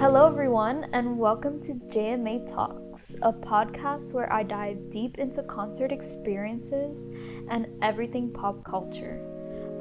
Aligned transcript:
Hello, 0.00 0.28
everyone, 0.28 0.86
and 0.92 1.18
welcome 1.18 1.60
to 1.60 1.74
JMA 1.74 2.48
Talks, 2.54 3.16
a 3.20 3.32
podcast 3.32 4.12
where 4.12 4.32
I 4.32 4.44
dive 4.44 4.90
deep 4.90 5.18
into 5.18 5.42
concert 5.42 5.90
experiences 5.90 7.08
and 7.50 7.66
everything 7.82 8.30
pop 8.30 8.62
culture. 8.62 9.20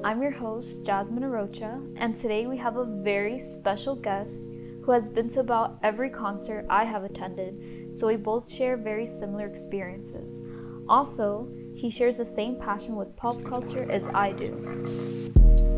I'm 0.04 0.24
your 0.24 0.32
host, 0.32 0.84
Jasmine 0.84 1.22
Arocha, 1.22 1.94
and 1.98 2.16
today 2.16 2.48
we 2.48 2.58
have 2.58 2.78
a 2.78 2.84
very 2.84 3.38
special 3.38 3.96
guest 3.96 4.50
who 4.84 4.92
has 4.92 5.08
been 5.08 5.30
to 5.30 5.42
about 5.42 5.78
every 5.84 6.10
concert 6.10 6.66
I 6.68 6.84
have 6.84 7.04
attended, 7.04 7.94
so 7.94 8.08
we 8.08 8.16
both 8.16 8.52
share 8.52 8.76
very 8.76 9.06
similar 9.06 9.46
experiences. 9.46 10.42
Also, 10.90 11.48
he 11.76 11.92
shares 11.92 12.18
the 12.18 12.26
same 12.26 12.56
passion 12.56 12.96
with 12.96 13.16
pop 13.16 13.40
culture 13.44 13.86
as 13.92 14.08
I 14.08 14.32
do. 14.32 15.77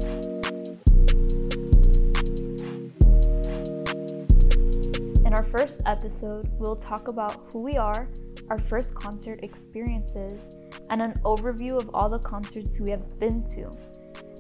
First 5.52 5.82
episode, 5.88 6.48
we'll 6.60 6.76
talk 6.76 7.08
about 7.08 7.52
who 7.52 7.62
we 7.62 7.76
are, 7.76 8.08
our 8.50 8.58
first 8.58 8.94
concert 8.94 9.40
experiences, 9.44 10.58
and 10.92 11.02
an 11.02 11.14
overview 11.24 11.72
of 11.72 11.90
all 11.94 12.08
the 12.08 12.20
concerts 12.20 12.80
we 12.80 12.92
have 12.92 13.20
been 13.20 13.44
to. 13.56 13.72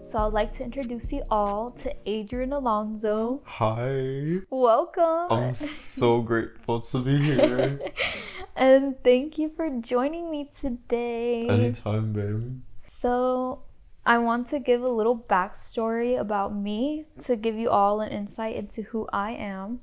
So 0.07 0.19
I'd 0.19 0.33
like 0.33 0.55
to 0.57 0.63
introduce 0.63 1.11
you 1.11 1.23
all 1.31 1.71
to 1.71 1.91
Adrian 2.05 2.53
Alonso. 2.53 3.41
Hi. 3.45 4.37
Welcome. 4.51 5.31
I'm 5.31 5.53
so 5.53 6.21
grateful 6.31 6.81
to 6.81 6.99
be 6.99 7.17
here. 7.17 7.79
and 8.55 8.95
thank 9.03 9.37
you 9.39 9.51
for 9.55 9.69
joining 9.81 10.29
me 10.29 10.49
today. 10.61 11.47
Anytime, 11.47 12.13
babe. 12.13 12.61
So, 12.87 13.63
I 14.05 14.19
want 14.19 14.49
to 14.49 14.59
give 14.59 14.81
a 14.81 14.89
little 14.89 15.17
backstory 15.17 16.19
about 16.19 16.55
me 16.55 17.05
to 17.25 17.35
give 17.35 17.55
you 17.55 17.69
all 17.69 18.01
an 18.01 18.11
insight 18.11 18.55
into 18.55 18.83
who 18.83 19.07
I 19.11 19.31
am. 19.31 19.81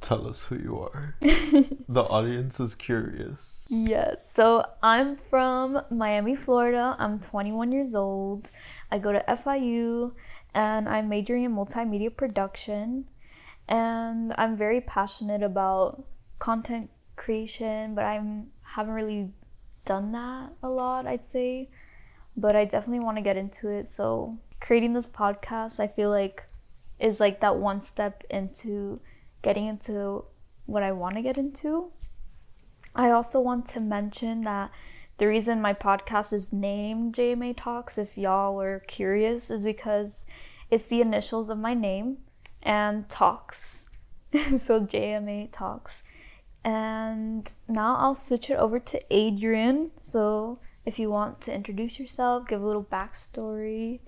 Tell 0.00 0.26
us 0.28 0.42
who 0.42 0.56
you 0.56 0.78
are. 0.78 1.16
the 1.20 2.02
audience 2.02 2.60
is 2.60 2.74
curious. 2.74 3.68
Yes. 3.70 4.30
So 4.32 4.64
I'm 4.82 5.16
from 5.16 5.82
Miami, 5.90 6.36
Florida. 6.36 6.96
I'm 6.98 7.18
21 7.18 7.72
years 7.72 7.94
old. 7.94 8.50
I 8.90 8.98
go 8.98 9.12
to 9.12 9.24
FIU 9.28 10.12
and 10.54 10.88
I'm 10.88 11.08
majoring 11.08 11.44
in 11.44 11.54
multimedia 11.54 12.14
production. 12.14 13.06
And 13.68 14.32
I'm 14.38 14.56
very 14.56 14.80
passionate 14.80 15.42
about 15.42 16.04
content 16.38 16.90
creation, 17.16 17.94
but 17.94 18.04
I 18.04 18.22
haven't 18.62 18.94
really 18.94 19.30
done 19.84 20.12
that 20.12 20.52
a 20.62 20.68
lot, 20.68 21.06
I'd 21.06 21.24
say. 21.24 21.68
But 22.36 22.54
I 22.54 22.64
definitely 22.64 23.00
want 23.00 23.16
to 23.16 23.22
get 23.22 23.36
into 23.36 23.68
it. 23.70 23.86
So 23.86 24.38
creating 24.60 24.92
this 24.92 25.06
podcast, 25.06 25.80
I 25.80 25.88
feel 25.88 26.10
like 26.10 26.44
is 26.98 27.20
like 27.20 27.40
that 27.40 27.56
one 27.56 27.80
step 27.80 28.24
into 28.30 29.00
getting 29.46 29.68
into 29.68 30.24
what 30.64 30.82
I 30.82 30.90
want 30.90 31.14
to 31.14 31.22
get 31.22 31.38
into. 31.38 31.92
I 32.96 33.10
also 33.10 33.40
want 33.40 33.68
to 33.68 33.80
mention 33.80 34.42
that 34.42 34.72
the 35.18 35.28
reason 35.28 35.62
my 35.62 35.72
podcast 35.72 36.32
is 36.32 36.52
named 36.52 37.14
JMA 37.14 37.56
Talks, 37.56 37.96
if 37.96 38.18
y'all 38.18 38.56
were 38.56 38.82
curious, 38.88 39.48
is 39.48 39.62
because 39.62 40.26
it's 40.68 40.88
the 40.88 41.00
initials 41.00 41.48
of 41.48 41.58
my 41.58 41.74
name 41.74 42.18
and 42.60 43.08
Talks. 43.08 43.86
so 44.58 44.80
JMA 44.80 45.52
Talks. 45.52 46.02
And 46.64 47.48
now 47.68 47.94
I'll 47.98 48.16
switch 48.16 48.50
it 48.50 48.56
over 48.56 48.80
to 48.80 49.00
Adrian. 49.12 49.92
So 50.00 50.58
if 50.84 50.98
you 50.98 51.08
want 51.08 51.40
to 51.42 51.54
introduce 51.54 52.00
yourself, 52.00 52.48
give 52.48 52.60
a 52.60 52.66
little 52.66 52.82
backstory 52.82 54.00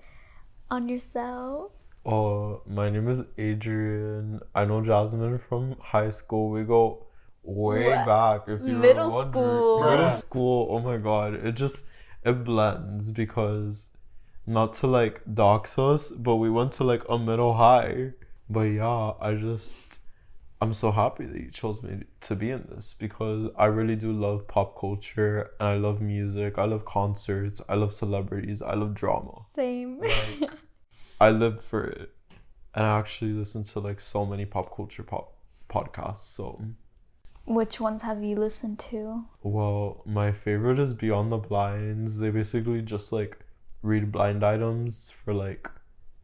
on 0.69 0.89
yourself. 0.89 1.71
Uh, 2.09 2.57
my 2.65 2.89
name 2.89 3.07
is 3.07 3.21
Adrian. 3.37 4.39
I 4.55 4.65
know 4.65 4.81
Jasmine 4.83 5.37
from 5.37 5.75
high 5.79 6.09
school. 6.09 6.49
We 6.49 6.63
go 6.63 7.05
way 7.43 7.85
What? 7.85 8.05
back. 8.07 8.41
If 8.47 8.61
you 8.67 8.77
Middle 8.77 9.11
were 9.11 9.25
school. 9.29 9.83
Middle 9.91 10.11
school. 10.11 10.67
Oh 10.71 10.79
my 10.79 10.97
god! 10.97 11.35
It 11.35 11.53
just 11.53 11.85
it 12.25 12.43
blends 12.43 13.11
because 13.11 13.89
not 14.47 14.73
to 14.75 14.87
like 14.87 15.21
dox 15.35 15.77
us, 15.77 16.09
but 16.09 16.37
we 16.37 16.49
went 16.49 16.71
to 16.73 16.83
like 16.83 17.03
a 17.07 17.19
middle 17.19 17.53
high. 17.53 18.13
But 18.49 18.61
yeah, 18.61 19.11
I 19.21 19.35
just 19.35 19.99
I'm 20.61 20.73
so 20.73 20.91
happy 20.91 21.25
that 21.27 21.39
you 21.39 21.51
chose 21.51 21.83
me 21.83 22.05
to 22.21 22.35
be 22.35 22.49
in 22.49 22.67
this 22.73 22.95
because 22.97 23.51
I 23.55 23.65
really 23.65 23.95
do 23.95 24.11
love 24.11 24.47
pop 24.47 24.79
culture 24.79 25.51
and 25.59 25.69
I 25.69 25.75
love 25.75 26.01
music. 26.01 26.57
I 26.57 26.65
love 26.65 26.85
concerts. 26.85 27.61
I 27.69 27.75
love 27.75 27.93
celebrities. 27.93 28.63
I 28.63 28.73
love 28.73 28.95
drama. 28.95 29.31
Same. 29.55 29.99
Like, 29.99 30.49
I 31.19 31.29
live 31.31 31.61
for 31.63 31.83
it, 31.83 32.11
and 32.73 32.85
I 32.85 32.97
actually 32.99 33.33
listen 33.33 33.63
to 33.65 33.79
like 33.79 33.99
so 33.99 34.25
many 34.25 34.45
pop 34.45 34.75
culture 34.75 35.03
pop 35.03 35.33
podcasts. 35.69 36.25
So, 36.35 36.61
Which 37.45 37.79
ones 37.79 38.01
have 38.03 38.23
you 38.23 38.35
listened 38.37 38.79
to? 38.91 39.25
well, 39.43 40.01
my 40.05 40.31
favorite 40.31 40.79
is 40.79 40.93
Beyond 40.93 41.31
the 41.31 41.37
Blinds. 41.37 42.19
They 42.19 42.29
basically 42.29 42.81
just 42.81 43.11
like 43.11 43.37
read 43.81 44.11
blind 44.11 44.43
items 44.43 45.11
for 45.23 45.33
like 45.33 45.69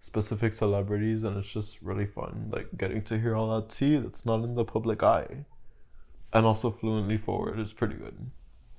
specific 0.01 0.53
celebrities, 0.55 1.23
and 1.23 1.37
it's 1.37 1.51
just 1.51 1.81
really 1.81 2.05
fun. 2.05 2.49
Like 2.53 2.67
getting 2.77 3.01
to 3.03 3.19
hear 3.19 3.35
all 3.35 3.59
that 3.59 3.69
tea 3.69 3.97
that's 3.97 4.25
not 4.25 4.43
in 4.43 4.53
the 4.53 4.63
public 4.65 5.03
eye, 5.03 5.45
and 6.31 6.45
also 6.45 6.71
fluently 6.71 7.17
forward 7.17 7.59
is 7.59 7.73
pretty 7.73 7.95
good. 7.95 8.31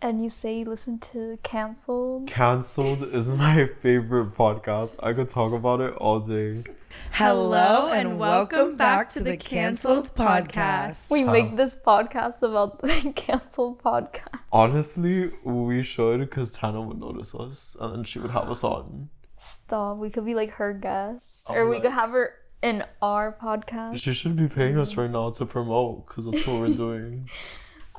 And 0.07 0.23
you 0.23 0.31
say 0.31 0.61
you 0.61 0.67
listen 0.67 1.01
to 1.13 1.37
Cancelled? 1.43 2.29
Cancelled 2.29 3.03
is 3.13 3.27
my 3.27 3.69
favorite 3.83 4.37
podcast. 4.37 4.93
I 5.03 5.13
could 5.13 5.29
talk 5.29 5.53
about 5.53 5.81
it 5.81 5.95
all 5.95 6.21
day. 6.21 6.63
Hello 7.11 7.89
and 7.89 8.17
welcome 8.17 8.77
back 8.77 9.11
to 9.15 9.21
the 9.21 9.37
Cancelled 9.37 10.15
Podcast. 10.15 11.11
We 11.11 11.25
Huh. 11.25 11.33
make 11.33 11.57
this 11.57 11.75
podcast 11.75 12.41
about 12.43 12.83
the 12.83 13.13
Cancelled 13.17 13.83
podcast. 13.83 14.39
Honestly, 14.53 15.33
we 15.43 15.83
should 15.83 16.21
because 16.21 16.53
Tana 16.53 16.81
would 16.81 17.01
notice 17.01 17.35
us 17.35 17.77
and 17.81 17.93
then 17.93 18.05
she 18.05 18.21
would 18.21 18.31
have 18.31 18.49
us 18.49 18.63
on. 18.63 19.09
Stop. 19.41 19.97
We 19.97 20.11
could 20.11 20.25
be 20.25 20.37
like 20.37 20.51
her 20.53 20.73
guests. 20.73 21.43
I'm 21.49 21.57
or 21.57 21.69
we 21.69 21.79
like- 21.79 21.83
could 21.83 21.93
have 21.93 22.11
her 22.11 22.33
in 22.63 22.85
our 23.03 23.37
podcast. 23.43 24.01
She 24.01 24.15
should 24.15 24.37
be 24.37 24.47
paying 24.47 24.79
us 24.79 24.95
mm. 24.95 24.99
right 24.99 25.11
now 25.11 25.31
to 25.31 25.45
promote 25.45 26.07
because 26.07 26.27
that's 26.27 26.47
what 26.47 26.61
we're 26.61 26.69
doing. 26.69 27.29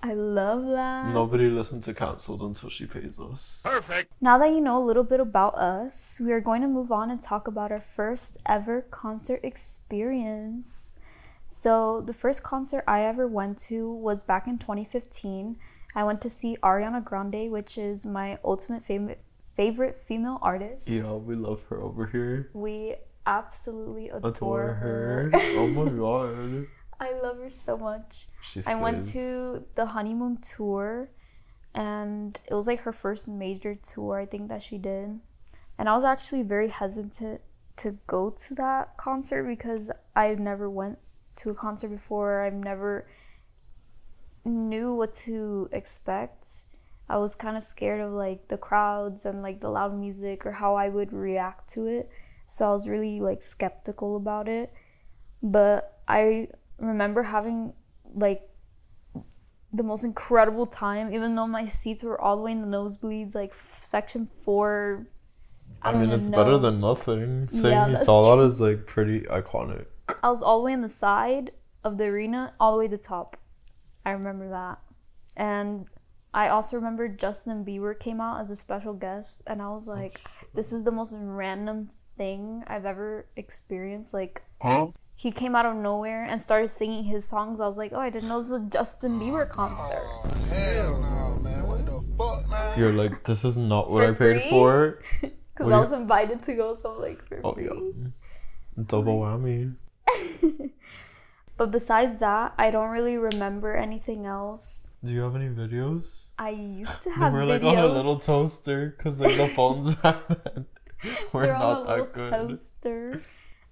I 0.08 0.14
love 0.14 0.66
that. 0.68 1.14
Nobody 1.14 1.50
listened 1.50 1.84
to 1.84 1.94
Cancelled 1.94 2.42
until 2.42 2.70
she 2.70 2.86
pays 2.86 3.20
us. 3.20 3.62
Perfect. 3.66 4.14
Now 4.22 4.38
that 4.38 4.52
you 4.52 4.62
know 4.62 4.78
a 4.82 4.86
little 4.86 5.04
bit 5.04 5.20
about 5.20 5.56
us, 5.56 6.20
we 6.24 6.32
are 6.32 6.40
going 6.40 6.62
to 6.62 6.68
move 6.68 6.92
on 6.92 7.12
and 7.12 7.22
talk 7.22 7.46
about 7.48 7.72
our 7.72 7.82
first 7.82 8.38
ever 8.46 8.82
concert 8.90 9.42
experience. 9.44 10.96
So, 11.50 12.02
the 12.06 12.14
first 12.14 12.42
concert 12.44 12.84
I 12.88 13.02
ever 13.04 13.28
went 13.28 13.58
to 13.70 13.92
was 13.92 14.22
back 14.22 14.48
in 14.48 14.58
2015. 14.60 15.58
I 15.96 16.04
went 16.04 16.22
to 16.22 16.30
see 16.30 16.58
Ariana 16.64 17.04
Grande, 17.04 17.52
which 17.52 17.78
is 17.78 18.06
my 18.06 18.38
ultimate 18.44 18.84
favorite 18.86 19.22
favorite 19.56 20.04
female 20.08 20.38
artist. 20.42 20.88
Yeah, 20.88 21.14
we 21.14 21.36
love 21.36 21.64
her 21.70 21.82
over 21.82 22.06
here. 22.08 22.50
We 22.54 22.96
absolutely 23.26 24.10
adore, 24.10 24.30
Adore 24.30 24.74
her. 24.76 25.30
her. 25.34 25.40
oh 25.58 25.68
my 25.68 25.90
god. 26.04 26.68
I 27.00 27.12
love 27.22 27.38
her 27.40 27.50
so 27.50 27.78
much. 27.78 28.28
She 28.42 28.62
I 28.66 28.76
went 28.76 29.08
to 29.14 29.64
the 29.76 29.88
honeymoon 29.88 30.38
tour 30.38 31.10
and 31.76 32.40
it 32.48 32.54
was 32.54 32.66
like 32.66 32.82
her 32.82 32.94
first 32.94 33.28
major 33.28 33.76
tour 33.76 34.20
I 34.20 34.26
think 34.26 34.50
that 34.50 34.64
she 34.64 34.78
did. 34.78 35.20
And 35.78 35.88
I 35.88 35.96
was 35.96 36.04
actually 36.04 36.42
very 36.42 36.70
hesitant 36.70 37.42
to 37.78 37.98
go 38.08 38.32
to 38.32 38.56
that 38.56 38.98
concert 38.98 39.44
because 39.44 39.92
I've 40.16 40.40
never 40.40 40.70
went 40.70 40.98
to 41.38 41.52
a 41.52 41.54
concert 41.54 41.90
before. 41.90 42.42
I've 42.42 42.54
never 42.54 43.08
knew 44.44 44.94
what 44.94 45.14
to 45.14 45.70
expect. 45.72 46.48
I 47.10 47.18
was 47.18 47.36
kind 47.36 47.56
of 47.56 47.64
scared 47.64 48.02
of 48.02 48.12
like 48.12 48.48
the 48.48 48.58
crowds 48.58 49.26
and 49.26 49.42
like 49.42 49.62
the 49.62 49.70
loud 49.70 49.98
music 49.98 50.46
or 50.46 50.54
how 50.54 50.76
I 50.76 50.90
would 50.90 51.14
react 51.14 51.70
to 51.72 51.86
it. 51.86 52.10
So 52.48 52.68
I 52.68 52.72
was 52.72 52.88
really 52.88 53.20
like 53.20 53.42
skeptical 53.42 54.16
about 54.16 54.48
it. 54.48 54.74
But 55.44 56.00
I 56.08 56.48
remember 56.80 57.24
having 57.24 57.74
like 58.14 58.48
the 59.74 59.84
most 59.84 60.04
incredible 60.04 60.66
time, 60.66 61.14
even 61.14 61.36
though 61.36 61.48
my 61.48 61.66
seats 61.66 62.04
were 62.04 62.20
all 62.20 62.38
the 62.38 62.44
way 62.44 62.52
in 62.52 62.62
the 62.62 62.78
nosebleeds, 62.78 63.36
like 63.36 63.52
f- 63.52 63.80
section 63.82 64.30
four. 64.44 65.08
I, 65.82 65.92
don't 65.92 66.02
mean, 66.02 66.12
it's 66.12 66.30
know. 66.30 66.38
better 66.38 66.58
than 66.58 66.80
nothing. 66.80 67.48
Saying 67.50 67.66
Yeah, 67.66 67.86
you 67.88 67.94
that's 67.94 68.06
saw 68.06 68.36
true. 68.36 68.42
that 68.42 68.48
is 68.48 68.62
like 68.62 68.86
pretty 68.86 69.22
iconic. 69.22 69.86
I 70.24 70.30
was 70.30 70.42
all 70.42 70.60
the 70.60 70.66
way 70.66 70.74
on 70.74 70.82
the 70.82 70.90
side 70.90 71.52
of 71.84 71.98
the 71.98 72.06
arena, 72.06 72.54
all 72.60 72.74
the 72.74 72.80
way 72.80 72.88
to 72.88 72.98
the 72.98 73.04
top. 73.04 73.38
I 74.06 74.12
remember 74.12 74.50
that. 74.50 74.80
And 75.36 75.88
I 76.34 76.50
also 76.50 76.78
remember 76.78 77.08
Justin 77.08 77.66
Bieber 77.66 77.98
came 77.98 78.22
out 78.22 78.40
as 78.40 78.50
a 78.50 78.56
special 78.56 78.94
guest, 78.94 79.42
and 79.48 79.62
I 79.62 79.70
was 79.70 79.88
oh, 79.88 79.94
like, 79.94 80.22
this 80.54 80.72
is 80.72 80.84
the 80.84 80.92
most 80.92 81.14
random 81.16 81.90
thing 82.18 82.64
I've 82.68 82.86
ever 82.86 83.28
experienced. 83.36 84.14
Like, 84.14 84.44
he 85.18 85.32
came 85.32 85.56
out 85.56 85.66
of 85.66 85.76
nowhere 85.76 86.24
and 86.24 86.40
started 86.42 86.70
singing 86.70 87.04
his 87.04 87.28
songs. 87.28 87.60
I 87.60 87.66
was 87.66 87.78
like, 87.78 87.92
oh, 87.94 88.00
I 88.00 88.10
didn't 88.10 88.30
know 88.30 88.38
this 88.40 88.52
was 88.52 88.62
a 88.62 88.66
Justin 88.70 89.18
oh, 89.18 89.20
Bieber 89.20 89.50
concert. 89.50 90.06
Hell 90.54 91.02
no, 91.02 91.40
man. 91.42 91.68
What 91.68 91.86
the 91.86 92.04
fuck, 92.18 92.48
man? 92.50 92.80
You're 92.80 92.94
like, 92.94 93.24
this 93.26 93.44
is 93.44 93.58
not 93.58 93.90
what 93.90 94.04
For 94.04 94.12
I 94.12 94.14
paid 94.14 94.42
free? 94.44 94.50
for. 94.50 95.02
Because 95.58 95.72
I 95.74 95.76
do 95.78 95.82
was 95.82 95.92
invited 95.92 96.44
to 96.44 96.54
go, 96.54 96.76
so 96.76 96.92
I'm 96.94 97.02
like, 97.02 97.28
for 97.28 97.42
Oh 97.44 97.54
free. 97.56 97.66
yeah. 97.66 98.10
Double 98.86 99.22
whammy. 99.22 99.74
But 101.58 101.72
besides 101.72 102.20
that, 102.20 102.54
I 102.60 102.70
don't 102.70 102.92
really 102.92 103.18
remember 103.18 103.76
anything 103.76 104.28
else. 104.28 104.86
Do 105.04 105.12
you 105.12 105.22
have 105.22 105.36
any 105.36 105.48
videos? 105.50 106.26
I 106.38 106.52
used 106.52 107.02
to 107.04 107.10
They 107.10 107.16
have 107.16 107.34
were 107.34 107.40
videos. 107.42 107.48
like 107.50 107.64
on 107.64 107.78
a 107.80 107.88
little 107.88 108.20
toaster 108.20 108.94
because 108.96 109.20
like 109.20 109.36
the 109.38 109.48
phones 109.48 109.96
back 109.96 110.28
then 110.46 110.66
were 111.34 111.48
They're 111.48 111.54
not 111.58 111.64
on 111.64 111.82
a 111.82 111.86
that 111.86 111.90
little 111.90 112.06
good. 112.14 112.32
toaster. 112.32 113.24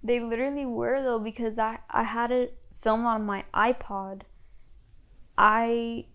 They 0.06 0.20
literally 0.20 0.66
were 0.80 1.02
though 1.02 1.20
because 1.20 1.58
I 1.58 1.80
I 1.90 2.04
had 2.04 2.32
it 2.32 2.58
filmed 2.82 3.06
on 3.14 3.26
my 3.26 3.44
iPod. 3.54 4.22
I 5.38 6.06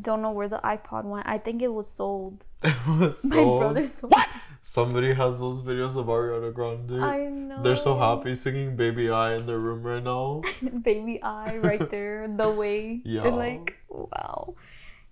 don't 0.00 0.22
know 0.22 0.30
where 0.32 0.48
the 0.48 0.60
iPod 0.64 1.04
went. 1.04 1.26
I 1.28 1.38
think 1.38 1.62
it 1.62 1.72
was 1.80 1.88
sold. 2.00 2.46
It 2.64 2.74
was 2.98 3.24
My 3.24 3.36
so. 3.36 3.58
brother 3.58 3.86
sold. 3.86 4.14
Somebody 4.62 5.14
has 5.14 5.40
those 5.40 5.62
videos 5.62 5.96
of 5.96 6.06
Ariana 6.06 6.52
Grande. 6.52 7.02
I 7.02 7.18
know. 7.26 7.62
They're 7.62 7.76
so 7.84 7.96
happy 7.98 8.34
singing 8.34 8.76
"Baby 8.76 9.10
I" 9.10 9.34
in 9.36 9.46
their 9.46 9.58
room 9.58 9.82
right 9.82 10.02
now. 10.02 10.42
Baby 10.90 11.22
eye 11.22 11.56
right 11.58 11.88
there, 11.90 12.28
the 12.42 12.50
way. 12.62 13.00
Yeah. 13.04 13.22
They're 13.22 13.32
like, 13.48 13.76
wow. 13.88 14.54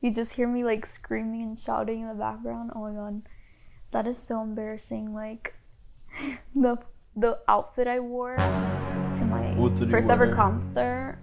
You 0.00 0.12
just 0.12 0.34
hear 0.34 0.46
me 0.46 0.64
like 0.64 0.84
screaming 0.86 1.42
and 1.42 1.58
shouting 1.58 2.02
in 2.02 2.08
the 2.08 2.14
background. 2.14 2.72
Oh 2.74 2.82
my 2.88 2.92
god. 2.92 3.22
That 3.92 4.06
is 4.06 4.18
so 4.18 4.42
embarrassing. 4.42 5.14
Like 5.14 5.54
the 6.54 6.76
the 7.18 7.38
outfit 7.48 7.86
I 7.86 8.00
wore 8.00 8.36
to 8.36 9.24
my 9.24 9.54
What 9.54 9.74
did 9.74 9.86
you 9.86 9.90
first 9.90 10.10
ever 10.10 10.34
concert 10.34 11.18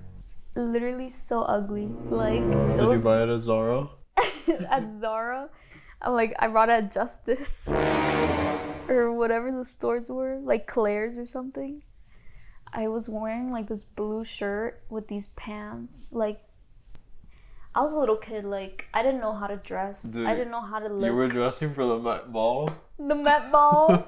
literally 0.55 1.09
so 1.09 1.41
ugly. 1.43 1.89
Like 2.09 2.41
Did 2.77 2.89
you 2.89 2.99
buy 2.99 3.23
it 3.23 3.29
at 3.29 3.41
Zara? 3.41 3.89
at 4.69 4.83
Zara. 4.99 5.49
I'm 6.01 6.13
like 6.13 6.33
I 6.39 6.47
brought 6.47 6.69
it 6.69 6.83
at 6.83 6.91
Justice 6.91 7.67
or 8.87 9.11
whatever 9.13 9.51
the 9.51 9.65
stores 9.65 10.09
were, 10.09 10.39
like 10.41 10.67
Claire's 10.67 11.17
or 11.17 11.25
something. 11.25 11.83
I 12.71 12.87
was 12.87 13.07
wearing 13.07 13.51
like 13.51 13.67
this 13.67 13.83
blue 13.83 14.25
shirt 14.25 14.83
with 14.89 15.07
these 15.07 15.27
pants. 15.27 16.11
Like 16.11 16.41
I 17.73 17.81
was 17.81 17.93
a 17.93 17.99
little 17.99 18.17
kid, 18.17 18.45
like 18.45 18.87
I 18.93 19.03
didn't 19.03 19.21
know 19.21 19.33
how 19.33 19.47
to 19.47 19.57
dress. 19.57 20.03
Dude, 20.03 20.27
I 20.27 20.35
didn't 20.35 20.51
know 20.51 20.61
how 20.61 20.79
to 20.79 20.87
look. 20.87 21.05
You 21.05 21.13
were 21.13 21.27
dressing 21.27 21.73
for 21.73 21.85
the 21.85 21.99
Met 21.99 22.31
Ball. 22.31 22.69
the 22.97 23.15
Met 23.15 23.51
Ball, 23.51 24.07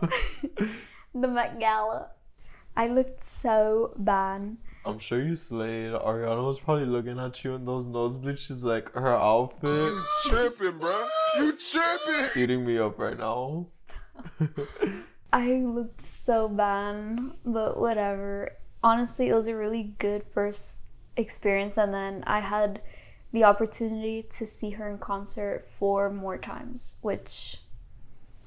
the 1.21 1.27
Met 1.27 1.59
Gala. 1.59 2.07
I 2.75 2.87
looked 2.87 3.27
so 3.41 3.93
bad. 3.97 4.57
I'm 4.85 4.99
sure 4.99 5.21
you 5.21 5.35
slayed. 5.35 5.91
Ariana 5.91 6.45
was 6.45 6.59
probably 6.59 6.85
looking 6.85 7.19
at 7.19 7.43
you 7.43 7.55
in 7.55 7.65
those 7.65 7.85
nosebleeds. 7.85 8.37
She's 8.37 8.63
like, 8.63 8.91
her 8.93 9.15
outfit 9.15 9.69
You 9.69 10.03
Tripping, 10.25 10.77
bro. 10.77 11.05
You 11.37 11.57
tripping. 11.57 12.41
eating 12.41 12.65
me 12.65 12.77
up 12.77 12.97
right 12.97 13.17
now. 13.17 13.65
I 15.33 15.51
looked 15.55 16.01
so 16.01 16.47
bad, 16.47 17.19
but 17.45 17.79
whatever. 17.79 18.53
Honestly, 18.83 19.27
it 19.27 19.33
was 19.33 19.47
a 19.47 19.55
really 19.55 19.95
good 19.99 20.23
first 20.33 20.85
experience, 21.17 21.77
and 21.77 21.93
then 21.93 22.23
I 22.25 22.39
had 22.39 22.81
the 23.33 23.43
opportunity 23.43 24.23
to 24.37 24.47
see 24.47 24.71
her 24.71 24.87
in 24.89 24.99
concert 24.99 25.67
four 25.67 26.09
more 26.09 26.37
times, 26.37 26.97
which 27.01 27.57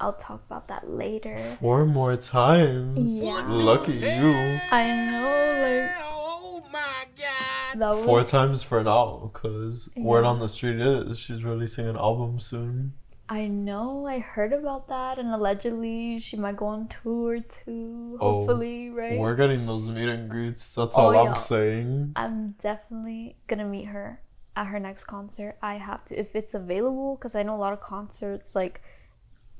I'll 0.01 0.13
talk 0.13 0.41
about 0.49 0.67
that 0.69 0.89
later. 0.89 1.37
Four 1.61 1.85
more 1.85 2.15
times. 2.17 3.21
Yeah. 3.23 3.41
Lucky 3.47 3.93
you. 3.93 4.59
I 4.71 4.87
know, 5.11 5.89
Oh 6.03 6.63
my 6.73 7.05
god. 7.17 7.79
like 7.79 7.79
that 7.79 7.95
was 7.97 8.05
Four 8.05 8.23
times 8.23 8.63
for 8.63 8.83
now, 8.83 9.29
because 9.31 9.89
word 9.95 10.25
on 10.25 10.39
the 10.39 10.47
street 10.49 10.79
is 10.81 11.17
she's 11.19 11.43
releasing 11.43 11.87
an 11.87 11.95
album 11.97 12.39
soon. 12.39 12.93
I 13.29 13.47
know. 13.47 14.05
I 14.07 14.19
heard 14.19 14.51
about 14.51 14.89
that, 14.89 15.17
and 15.17 15.29
allegedly 15.33 16.19
she 16.19 16.35
might 16.35 16.57
go 16.57 16.65
on 16.65 16.89
tour 17.01 17.39
too. 17.39 18.17
Oh, 18.19 18.39
Hopefully, 18.45 18.89
right? 18.89 19.17
We're 19.17 19.35
getting 19.35 19.65
those 19.65 19.87
meet 19.87 20.09
and 20.09 20.29
greets. 20.29 20.75
That's 20.75 20.95
Oh, 20.97 21.01
all 21.01 21.13
yeah. 21.13 21.21
I'm 21.29 21.35
saying. 21.35 22.11
I'm 22.17 22.55
definitely 22.61 23.37
gonna 23.47 23.63
meet 23.65 23.85
her 23.85 24.19
at 24.57 24.65
her 24.67 24.79
next 24.81 25.05
concert. 25.05 25.55
I 25.61 25.75
have 25.75 26.03
to 26.05 26.19
if 26.19 26.35
it's 26.35 26.53
available 26.53 27.15
because 27.15 27.35
I 27.35 27.43
know 27.43 27.55
a 27.55 27.61
lot 27.65 27.71
of 27.71 27.79
concerts 27.79 28.53
like 28.53 28.81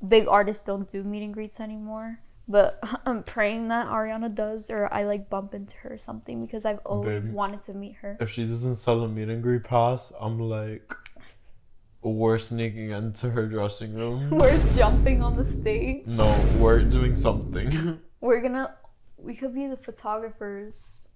big 0.06 0.26
artists 0.28 0.64
don't 0.64 0.88
do 0.88 1.02
meet 1.02 1.22
and 1.22 1.34
greets 1.34 1.60
anymore. 1.60 2.20
But 2.48 2.80
I'm 3.06 3.22
praying 3.22 3.68
that 3.68 3.86
Ariana 3.86 4.34
does, 4.34 4.70
or 4.70 4.92
I 4.92 5.04
like 5.04 5.30
bump 5.30 5.54
into 5.54 5.76
her 5.78 5.94
or 5.94 5.98
something 5.98 6.44
because 6.44 6.64
I've 6.64 6.80
always 6.84 7.28
Babe. 7.28 7.36
wanted 7.36 7.62
to 7.64 7.74
meet 7.74 7.96
her. 8.02 8.16
If 8.20 8.30
she 8.30 8.46
doesn't 8.46 8.76
sell 8.76 9.02
a 9.02 9.08
meet 9.08 9.28
and 9.28 9.42
greet 9.42 9.64
pass, 9.64 10.12
I'm 10.20 10.38
like, 10.38 10.92
we're 12.02 12.38
sneaking 12.38 12.90
into 12.90 13.30
her 13.30 13.46
dressing 13.46 13.94
room. 13.94 14.30
We're 14.38 14.60
jumping 14.74 15.22
on 15.22 15.36
the 15.36 15.44
stage. 15.44 16.04
No, 16.06 16.26
we're 16.58 16.82
doing 16.82 17.14
something. 17.14 18.00
We're 18.20 18.40
gonna. 18.40 18.74
We 19.16 19.36
could 19.36 19.54
be 19.54 19.68
the 19.68 19.76
photographers. 19.76 21.06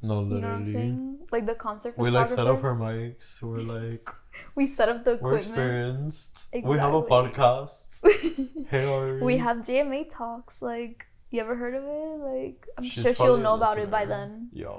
no, 0.00 0.20
literally. 0.20 0.36
You 0.36 0.40
know 0.40 0.48
what 0.48 0.54
I'm 0.54 0.72
saying? 0.72 1.18
Like 1.30 1.44
the 1.44 1.54
concert 1.54 1.96
photographers. 1.96 2.12
We 2.12 2.18
like 2.18 2.28
set 2.30 2.46
up 2.46 2.62
her 2.62 2.74
mics. 2.76 3.42
We're 3.42 3.58
like, 3.58 4.08
We 4.56 4.66
set 4.66 4.88
up 4.90 5.04
the 5.04 5.12
we're 5.12 5.38
equipment. 5.38 5.46
experienced. 5.46 6.48
We 6.62 6.78
have 6.78 6.92
a 6.94 7.02
podcast. 7.02 8.02
Hey, 8.70 8.84
Ari. 8.84 9.22
we 9.22 9.38
have 9.38 9.58
JMA 9.58 10.14
talks. 10.14 10.60
Like, 10.62 11.06
you 11.30 11.40
ever 11.40 11.56
heard 11.56 11.74
of 11.74 11.84
it? 11.84 12.24
Like, 12.32 12.66
I'm 12.76 12.84
She's 12.84 13.02
sure 13.02 13.14
she'll 13.14 13.36
know 13.38 13.54
about 13.54 13.78
it 13.78 13.90
by 13.90 14.04
then. 14.04 14.48
Yeah. 14.52 14.78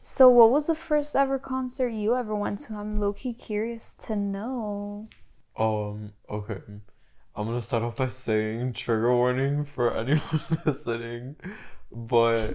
So, 0.00 0.28
what 0.30 0.50
was 0.50 0.68
the 0.68 0.74
first 0.74 1.14
ever 1.16 1.38
concert 1.38 1.88
you 1.88 2.16
ever 2.16 2.34
went 2.34 2.60
to? 2.60 2.74
I'm 2.74 3.00
low 3.00 3.12
key 3.12 3.34
curious 3.34 3.92
to 4.06 4.16
know. 4.16 5.08
Um, 5.58 6.12
okay. 6.30 6.60
I'm 7.34 7.46
gonna 7.46 7.60
start 7.62 7.82
off 7.82 7.96
by 7.96 8.08
saying 8.08 8.72
trigger 8.74 9.14
warning 9.14 9.64
for 9.66 9.94
anyone 9.96 10.40
listening, 10.66 11.36
but 11.92 12.54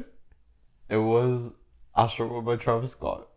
it 0.89 0.97
was 0.97 1.51
Astroworld 1.95 2.45
by 2.45 2.55
Travis 2.55 2.91
Scott. 2.91 3.27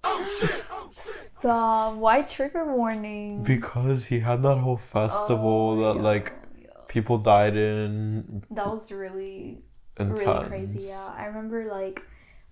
Why 1.49 2.23
trigger 2.23 2.65
warning? 2.75 3.43
Because 3.43 4.05
he 4.07 4.21
had 4.21 4.43
that 4.43 4.57
whole 4.59 4.77
festival 4.77 5.79
Oh, 5.79 5.83
that 5.95 5.97
yeah, 5.97 6.03
like 6.11 6.33
yeah. 6.61 6.69
people 6.89 7.19
died 7.19 7.57
in 7.57 8.45
That 8.51 8.67
was 8.67 8.91
really, 8.91 9.63
intense. 9.99 10.21
really 10.21 10.47
crazy. 10.49 10.89
Yeah, 10.89 11.13
I 11.17 11.27
remember 11.27 11.67
like 11.71 12.03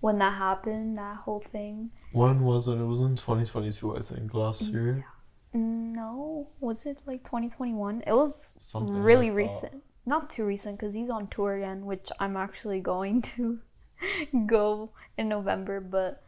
when 0.01 0.17
that 0.19 0.33
happened, 0.37 0.97
that 0.97 1.17
whole 1.17 1.43
thing. 1.51 1.91
When 2.11 2.43
was 2.43 2.67
it? 2.67 2.73
It 2.73 2.85
was 2.85 2.99
in 3.01 3.15
2022, 3.15 3.97
I 3.97 4.01
think, 4.01 4.33
last 4.33 4.61
year. 4.63 5.05
No, 5.53 6.49
was 6.59 6.85
it 6.85 6.97
like 7.05 7.23
2021? 7.23 8.03
It 8.07 8.13
was 8.13 8.53
Something 8.59 8.95
really 8.95 9.27
like 9.29 9.31
that. 9.31 9.35
recent. 9.35 9.83
Not 10.05 10.29
too 10.29 10.43
recent 10.43 10.77
because 10.77 10.93
he's 10.93 11.09
on 11.09 11.27
tour 11.27 11.55
again, 11.55 11.85
which 11.85 12.11
I'm 12.19 12.35
actually 12.35 12.81
going 12.81 13.21
to 13.35 13.59
go 14.45 14.91
in 15.17 15.29
November. 15.29 15.79
But 15.79 16.21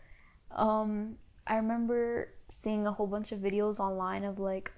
um, 0.56 1.18
I 1.48 1.56
remember 1.58 2.30
seeing 2.50 2.86
a 2.88 2.92
whole 2.94 3.08
bunch 3.08 3.32
of 3.32 3.40
videos 3.40 3.80
online 3.80 4.24
of 4.24 4.40
like 4.40 4.72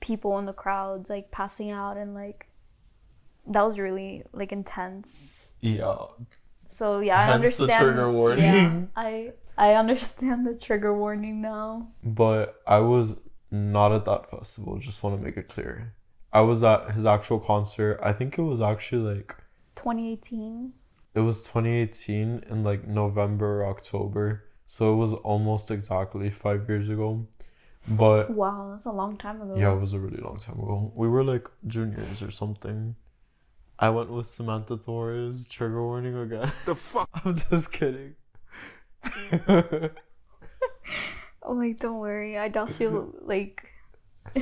people 0.00 0.38
in 0.38 0.44
the 0.46 0.52
crowds 0.52 1.08
like 1.08 1.30
passing 1.30 1.70
out 1.70 1.96
and 1.96 2.14
like 2.14 2.48
that 3.46 3.62
was 3.62 3.78
really 3.78 4.22
like 4.32 4.52
intense. 4.52 5.52
Yeah. 5.60 5.96
So 6.66 7.00
yeah, 7.00 7.18
I 7.18 7.26
Hence 7.26 7.56
the 7.58 7.66
understand. 7.68 7.82
trigger 7.84 8.10
warning. 8.12 8.44
Yeah, 8.44 8.82
I 8.96 9.32
I 9.56 9.74
understand 9.74 10.46
the 10.46 10.54
trigger 10.54 10.96
warning 10.96 11.40
now. 11.42 11.88
But 12.02 12.60
I 12.66 12.78
was 12.80 13.14
not 13.50 13.92
at 13.92 14.04
that 14.06 14.30
festival, 14.30 14.78
just 14.78 15.02
want 15.02 15.16
to 15.18 15.22
make 15.24 15.36
it 15.36 15.48
clear. 15.48 15.94
I 16.32 16.40
was 16.40 16.62
at 16.64 16.90
his 16.92 17.04
actual 17.06 17.38
concert. 17.38 18.00
I 18.02 18.12
think 18.12 18.38
it 18.38 18.42
was 18.42 18.60
actually 18.60 19.14
like 19.16 19.36
2018. 19.76 20.72
it 21.14 21.20
was 21.20 21.42
2018 21.44 22.44
in 22.50 22.64
like 22.64 22.86
November 22.88 23.62
or 23.62 23.66
October. 23.66 24.44
So 24.66 24.92
it 24.92 24.96
was 24.96 25.12
almost 25.24 25.70
exactly 25.70 26.30
5 26.30 26.68
years 26.68 26.88
ago. 26.88 27.26
But 27.86 28.30
Wow, 28.30 28.70
that's 28.72 28.86
a 28.86 28.92
long 28.92 29.18
time 29.18 29.42
ago. 29.42 29.54
yeah, 29.56 29.72
it 29.72 29.80
was 29.80 29.92
a 29.92 29.98
really 29.98 30.22
long 30.22 30.38
time 30.38 30.58
ago. 30.58 30.90
We 30.94 31.06
were 31.08 31.22
like 31.22 31.48
juniors 31.66 32.22
or 32.22 32.30
something. 32.30 32.96
I 33.78 33.90
went 33.90 34.10
with 34.10 34.26
Samantha 34.26 34.78
Torres. 34.78 35.46
Trigger 35.46 35.82
warning 35.82 36.16
again. 36.16 36.50
The 36.64 36.74
fuck? 36.74 37.08
I'm 37.24 37.36
just 37.50 37.72
kidding. 37.72 38.14
Oh, 39.48 39.90
like, 41.52 41.78
don't 41.78 41.98
worry. 41.98 42.38
I 42.38 42.48
doubt 42.48 42.72
she'll, 42.78 43.12
like, 43.20 43.62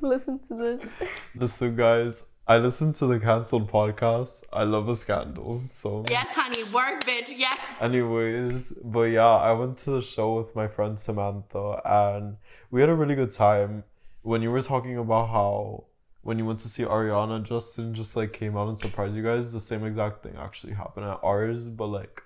listen 0.00 0.38
to 0.48 0.54
this. 0.54 0.90
Listen, 1.34 1.76
guys, 1.76 2.24
I 2.46 2.58
listen 2.58 2.92
to 2.94 3.06
the 3.06 3.18
cancelled 3.18 3.70
podcast. 3.70 4.42
I 4.52 4.64
love 4.64 4.88
a 4.90 4.96
scandal. 4.96 5.62
So, 5.74 6.04
Yes, 6.10 6.28
honey, 6.28 6.62
work, 6.64 7.02
bitch. 7.04 7.32
Yes. 7.34 7.58
anyways, 7.80 8.72
but 8.84 9.04
yeah, 9.04 9.26
I 9.26 9.52
went 9.52 9.78
to 9.78 9.92
the 9.92 10.02
show 10.02 10.34
with 10.36 10.54
my 10.54 10.68
friend 10.68 10.98
Samantha, 11.00 11.80
and 11.84 12.36
we 12.70 12.80
had 12.82 12.90
a 12.90 12.94
really 12.94 13.14
good 13.14 13.30
time. 13.30 13.84
When 14.22 14.42
you 14.42 14.50
were 14.50 14.62
talking 14.62 14.98
about 14.98 15.28
how 15.28 15.84
when 16.22 16.38
you 16.38 16.44
went 16.46 16.58
to 16.60 16.68
see 16.68 16.82
Ariana, 16.84 17.42
Justin 17.42 17.94
just 17.94 18.14
like 18.16 18.32
came 18.32 18.56
out 18.56 18.68
and 18.68 18.78
surprised 18.78 19.14
you 19.14 19.22
guys. 19.22 19.52
The 19.52 19.60
same 19.60 19.84
exact 19.84 20.22
thing 20.22 20.34
actually 20.38 20.72
happened 20.74 21.06
at 21.06 21.20
ours, 21.22 21.66
but 21.66 21.86
like 21.86 22.22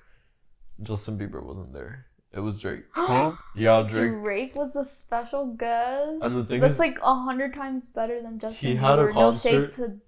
Justin 0.83 1.17
Bieber 1.19 1.43
wasn't 1.43 1.73
there. 1.73 2.07
It 2.33 2.41
was 2.41 2.61
Drake. 2.61 2.85
Huh? 2.95 3.33
Yeah, 3.57 3.87
Drake. 3.89 4.13
Drake 4.13 4.55
was 4.57 4.77
a 4.77 4.85
special 4.85 5.47
guest. 5.47 6.23
And 6.23 6.37
the 6.37 6.45
thing 6.45 6.61
That's 6.61 6.75
is- 6.75 6.79
like 6.81 6.99
a 7.03 7.15
hundred 7.15 7.55
times 7.55 7.87
better 7.87 8.21
than 8.21 8.39
Justin 8.39 8.69
He 8.69 8.75
Bieber. 8.77 8.81
had 8.81 8.99
a 8.99 9.03
No 9.13 9.37
shade 9.37 9.71
concert- 9.71 9.75
to 9.77 9.99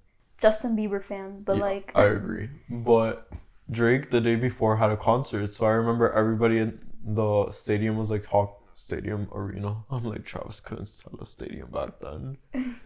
Justin 0.41 0.77
Bieber 0.77 1.03
fans, 1.05 1.41
but 1.41 1.57
Yeah, 1.57 1.63
like, 1.63 1.93
I 1.95 2.05
agree. 2.19 2.49
But 2.69 3.29
Drake 3.71 4.11
the 4.11 4.21
day 4.21 4.37
before 4.37 4.77
had 4.77 4.91
a 4.91 4.97
concert, 4.97 5.53
so 5.53 5.67
I 5.67 5.71
remember 5.71 6.13
everybody 6.13 6.59
in 6.59 6.79
the 7.05 7.51
stadium 7.51 7.97
was 7.97 8.11
like 8.11 8.23
Talk 8.25 8.57
Stadium 8.75 9.29
Arena. 9.33 9.77
I'm 9.91 10.05
like 10.05 10.25
Travis 10.25 10.61
couldn't 10.61 10.87
sell 10.87 11.19
a 11.21 11.27
stadium 11.27 11.71
back 11.71 11.91
then. 12.01 12.37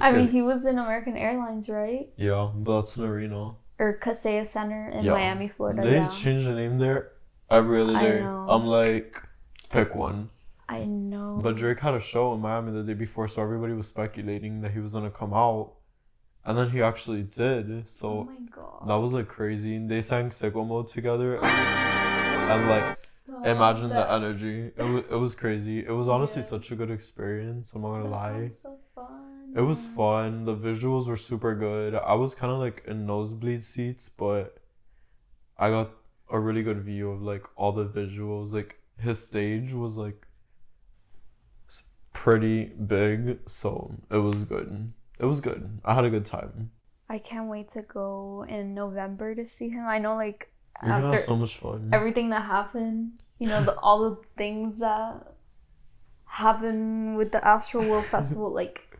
I 0.00 0.10
mean, 0.12 0.28
he 0.28 0.42
was 0.42 0.64
in 0.66 0.78
American 0.78 1.16
Airlines, 1.16 1.68
right? 1.68 2.08
yeah, 2.16 2.50
but 2.54 2.80
that's 2.80 2.96
an 2.96 3.04
arena. 3.04 3.52
Or 3.78 3.98
Kaseya 4.02 4.46
Center 4.46 4.88
in 4.90 5.04
Yeah. 5.04 5.12
Miami, 5.12 5.48
Florida. 5.48 5.82
They 5.82 5.92
yeah. 5.96 6.08
change 6.08 6.44
the 6.44 6.52
name 6.52 6.78
there 6.78 7.12
every 7.50 7.80
other 7.82 7.96
I 7.96 8.02
day. 8.02 8.20
I'm 8.22 8.66
like, 8.66 9.16
pick 9.70 9.94
one. 9.94 10.30
I 10.68 10.84
know. 10.84 11.38
But 11.42 11.56
Drake 11.56 11.78
had 11.80 11.94
a 11.94 12.00
show 12.00 12.32
in 12.34 12.40
Miami 12.40 12.72
the 12.72 12.82
day 12.82 12.94
before, 12.94 13.28
so 13.28 13.42
everybody 13.42 13.72
was 13.72 13.86
speculating 13.86 14.60
that 14.62 14.72
he 14.72 14.80
was 14.80 14.92
gonna 14.94 15.10
come 15.10 15.32
out, 15.34 15.72
and 16.44 16.58
then 16.58 16.70
he 16.70 16.82
actually 16.82 17.22
did. 17.22 17.70
oh 17.70 17.82
So 17.84 18.28
god. 18.50 18.88
that 18.88 18.94
was 18.96 19.12
like 19.12 19.28
crazy. 19.28 19.76
And 19.76 19.90
they 19.90 20.02
sang 20.02 20.30
"Sicko 20.30 20.66
Mode" 20.66 20.88
together, 20.88 21.38
and 21.42 22.68
like 22.68 22.98
imagine 23.44 23.88
the 23.90 24.10
energy. 24.12 24.70
It 24.76 24.82
was 24.82 25.04
it 25.10 25.16
was 25.16 25.34
crazy. 25.34 25.78
It 25.84 25.90
was 25.92 26.08
honestly 26.08 26.42
Yeah. 26.42 26.48
such 26.48 26.70
a 26.70 26.76
good 26.76 26.90
experience. 26.90 27.72
I'm 27.74 27.82
not 27.82 27.90
gonna 27.90 28.04
That 28.04 28.10
lie. 28.10 28.48
so 28.48 28.78
fun. 28.94 29.52
It 29.54 29.60
was 29.60 29.84
fun. 29.84 30.44
The 30.44 30.56
visuals 30.56 31.06
were 31.08 31.16
super 31.16 31.54
good. 31.54 31.94
I 31.94 32.14
was 32.14 32.34
kind 32.34 32.52
of 32.52 32.58
like 32.58 32.82
in 32.86 33.06
nosebleed 33.06 33.62
seats, 33.62 34.08
but 34.08 34.56
I 35.58 35.68
got 35.70 35.90
a 36.30 36.38
really 36.40 36.62
good 36.62 36.82
view 36.82 37.10
of 37.10 37.22
like 37.22 37.44
all 37.56 37.72
the 37.72 37.84
visuals. 37.84 38.52
Like 38.52 38.78
his 38.98 39.18
stage 39.24 39.72
was 39.72 39.96
like 39.96 40.26
pretty 42.12 42.64
big, 42.66 43.38
so 43.46 43.94
it 44.10 44.16
was 44.18 44.44
good. 44.44 44.92
It 45.18 45.26
was 45.26 45.40
good. 45.40 45.80
I 45.84 45.94
had 45.94 46.04
a 46.04 46.10
good 46.10 46.26
time. 46.26 46.70
I 47.08 47.18
can't 47.18 47.48
wait 47.48 47.68
to 47.70 47.82
go 47.82 48.44
in 48.48 48.74
November 48.74 49.34
to 49.34 49.44
see 49.46 49.68
him. 49.68 49.86
I 49.86 49.98
know, 49.98 50.16
like 50.16 50.50
We're 50.82 50.90
after 50.90 51.18
so 51.18 51.36
much 51.36 51.58
fun. 51.58 51.90
everything 51.92 52.30
that 52.30 52.42
happened, 52.46 53.22
you 53.38 53.46
know, 53.48 53.62
the, 53.62 53.78
all 53.78 54.08
the 54.10 54.16
things 54.36 54.78
that 54.80 55.26
happened 56.24 57.16
with 57.16 57.32
the 57.32 57.38
Astroworld 57.40 58.06
Festival, 58.10 58.52
like 58.52 58.98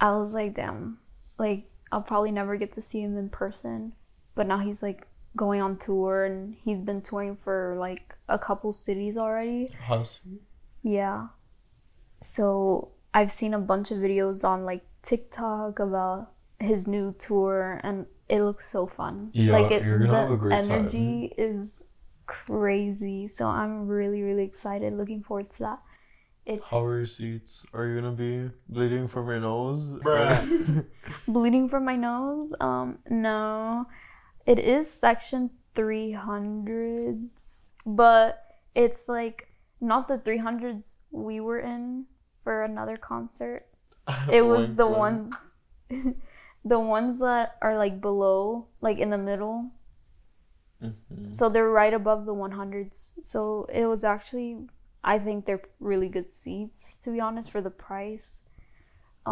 I 0.00 0.12
was 0.12 0.34
like, 0.34 0.54
damn, 0.54 0.98
like 1.38 1.70
I'll 1.90 2.02
probably 2.02 2.30
never 2.32 2.56
get 2.56 2.72
to 2.74 2.80
see 2.80 3.00
him 3.00 3.16
in 3.16 3.30
person. 3.30 3.92
But 4.34 4.46
now 4.46 4.58
he's 4.58 4.82
like 4.82 5.06
going 5.34 5.60
on 5.62 5.78
tour 5.78 6.24
and 6.24 6.56
he's 6.64 6.82
been 6.82 7.00
touring 7.00 7.36
for 7.36 7.76
like 7.78 8.14
a 8.28 8.38
couple 8.38 8.72
cities 8.72 9.16
already. 9.16 9.70
Has- 9.80 10.20
Yeah. 10.82 11.28
So 12.22 12.90
I've 13.16 13.32
seen 13.32 13.54
a 13.54 13.58
bunch 13.58 13.90
of 13.90 13.96
videos 13.96 14.44
on 14.44 14.66
like 14.66 14.84
TikTok 15.00 15.78
about 15.78 16.32
his 16.60 16.86
new 16.86 17.14
tour 17.18 17.80
and 17.82 18.04
it 18.28 18.42
looks 18.42 18.68
so 18.70 18.86
fun. 18.86 19.30
Yeah, 19.32 19.52
like 19.52 19.72
it, 19.72 19.84
you're 19.86 20.00
gonna 20.00 20.12
the 20.12 20.18
have 20.18 20.30
a 20.32 20.36
great 20.36 20.50
time. 20.50 20.70
energy 20.70 21.32
is 21.38 21.82
crazy. 22.26 23.26
So 23.28 23.46
I'm 23.46 23.88
really, 23.88 24.20
really 24.20 24.44
excited, 24.44 24.92
looking 24.92 25.22
forward 25.22 25.48
to 25.52 25.58
that. 25.60 25.82
It's 26.44 26.68
How 26.68 26.84
are 26.84 26.98
your 26.98 27.06
seats? 27.06 27.64
Are 27.72 27.86
you 27.86 27.98
gonna 27.98 28.12
be 28.12 28.50
bleeding 28.68 29.08
from 29.08 29.28
your 29.28 29.40
nose? 29.40 29.96
Bleeding 31.26 31.70
from 31.70 31.86
my 31.86 31.96
nose. 31.96 32.52
Um, 32.60 32.98
no. 33.08 33.86
It 34.44 34.58
is 34.58 34.90
section 34.90 35.52
300s, 35.74 37.68
but 37.86 38.44
it's 38.74 39.08
like 39.08 39.48
not 39.80 40.06
the 40.06 40.18
300s 40.18 40.98
we 41.10 41.40
were 41.40 41.60
in 41.60 42.04
for 42.46 42.62
another 42.62 42.96
concert. 42.96 43.66
It 44.30 44.46
was 44.46 44.76
the 44.78 44.86
ones 44.86 45.34
the 46.72 46.78
ones 46.78 47.18
that 47.18 47.56
are 47.60 47.76
like 47.76 48.00
below, 48.00 48.66
like 48.80 48.98
in 49.02 49.10
the 49.10 49.18
middle. 49.18 49.72
Mhm. 50.80 51.34
So 51.34 51.48
they're 51.48 51.68
right 51.82 51.92
above 52.02 52.24
the 52.24 52.34
100s. 52.34 53.16
So 53.22 53.66
it 53.72 53.86
was 53.86 54.04
actually 54.04 54.68
I 55.02 55.18
think 55.18 55.44
they're 55.44 55.66
really 55.80 56.08
good 56.08 56.30
seats 56.30 56.94
to 57.02 57.10
be 57.10 57.18
honest 57.18 57.50
for 57.50 57.60
the 57.60 57.74
price. 57.88 58.44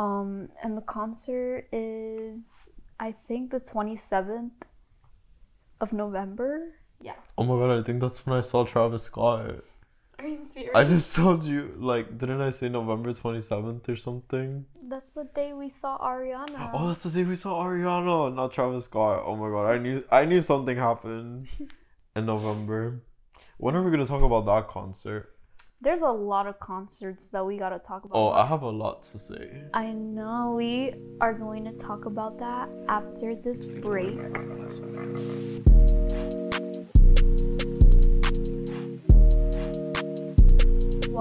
Um 0.03 0.49
and 0.63 0.77
the 0.77 0.87
concert 0.99 1.69
is 1.71 2.69
I 2.99 3.13
think 3.13 3.53
the 3.55 3.61
27th 3.61 4.67
of 5.81 5.93
November. 5.93 6.51
Yeah. 7.01 7.19
Oh 7.39 7.45
my 7.45 7.55
god, 7.61 7.79
I 7.79 7.83
think 7.87 8.01
that's 8.01 8.27
when 8.27 8.35
I 8.37 8.41
saw 8.43 8.65
Travis 8.65 9.05
Scott. 9.05 9.63
Are 10.25 10.29
you 10.29 10.39
serious? 10.55 10.71
I 10.75 10.85
just 10.85 11.15
told 11.15 11.45
you, 11.45 11.75
like, 11.77 12.17
didn't 12.17 12.41
I 12.41 12.49
say 12.49 12.71
November 12.71 13.13
27th 13.13 13.87
or 13.91 13.97
something? 13.97 14.65
That's 14.89 15.13
the 15.13 15.25
day 15.25 15.53
we 15.53 15.69
saw 15.69 15.99
Ariana. 15.99 16.71
Oh, 16.73 16.89
that's 16.89 17.03
the 17.03 17.11
day 17.11 17.25
we 17.25 17.37
saw 17.37 17.63
Ariana, 17.63 18.35
not 18.35 18.51
Travis 18.51 18.87
Scott. 18.87 19.23
Oh 19.27 19.37
my 19.37 19.51
god, 19.51 19.67
I 19.67 19.77
knew 19.77 20.03
I 20.11 20.25
knew 20.25 20.41
something 20.41 20.79
happened 20.79 21.49
in 22.17 22.25
November. 22.25 23.03
When 23.59 23.77
are 23.77 23.83
we 23.83 23.91
gonna 23.91 24.07
talk 24.07 24.23
about 24.23 24.47
that 24.47 24.69
concert? 24.73 25.37
There's 25.83 26.01
a 26.01 26.09
lot 26.09 26.47
of 26.47 26.59
concerts 26.59 27.29
that 27.29 27.45
we 27.45 27.59
got 27.59 27.71
to 27.71 27.79
talk 27.79 28.07
about. 28.07 28.17
Oh, 28.17 28.31
I 28.31 28.47
have 28.47 28.63
a 28.63 28.71
lot 28.71 29.03
to 29.03 29.19
say. 29.19 29.65
I 29.75 29.93
know 29.93 30.55
we 30.57 30.95
are 31.21 31.35
going 31.35 31.65
to 31.67 31.73
talk 31.73 32.07
about 32.07 32.39
that 32.39 32.71
after 32.89 33.35
this 33.35 33.69
break. 33.69 34.19
Oh 34.19 35.55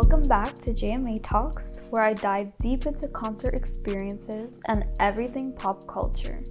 Welcome 0.03 0.27
back 0.27 0.55
to 0.55 0.73
JMA 0.73 1.23
Talks, 1.23 1.87
where 1.89 2.03
I 2.03 2.13
dive 2.13 2.51
deep 2.57 2.85
into 2.85 3.07
concert 3.07 3.53
experiences 3.53 4.61
and 4.65 4.83
everything 4.99 5.53
pop 5.53 5.87
culture. 5.87 6.43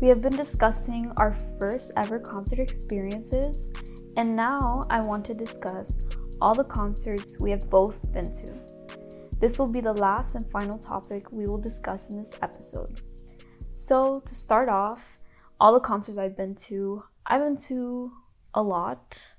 We 0.00 0.08
have 0.08 0.22
been 0.22 0.34
discussing 0.34 1.12
our 1.18 1.34
first 1.60 1.92
ever 1.98 2.18
concert 2.18 2.58
experiences, 2.58 3.70
and 4.16 4.34
now 4.34 4.84
I 4.88 5.02
want 5.02 5.22
to 5.26 5.34
discuss 5.34 6.06
all 6.40 6.54
the 6.54 6.64
concerts 6.64 7.38
we 7.38 7.50
have 7.50 7.68
both 7.68 8.10
been 8.14 8.24
to. 8.24 8.56
This 9.38 9.58
will 9.58 9.68
be 9.68 9.82
the 9.82 9.92
last 9.92 10.34
and 10.34 10.50
final 10.50 10.78
topic 10.78 11.30
we 11.30 11.44
will 11.44 11.60
discuss 11.60 12.08
in 12.08 12.16
this 12.16 12.32
episode. 12.40 13.02
So, 13.72 14.22
to 14.24 14.34
start 14.34 14.70
off, 14.70 15.18
all 15.60 15.74
the 15.74 15.80
concerts 15.80 16.16
I've 16.16 16.38
been 16.38 16.54
to, 16.54 17.04
I've 17.26 17.42
been 17.42 17.58
to 17.68 18.12
a 18.54 18.62
lot. 18.62 19.33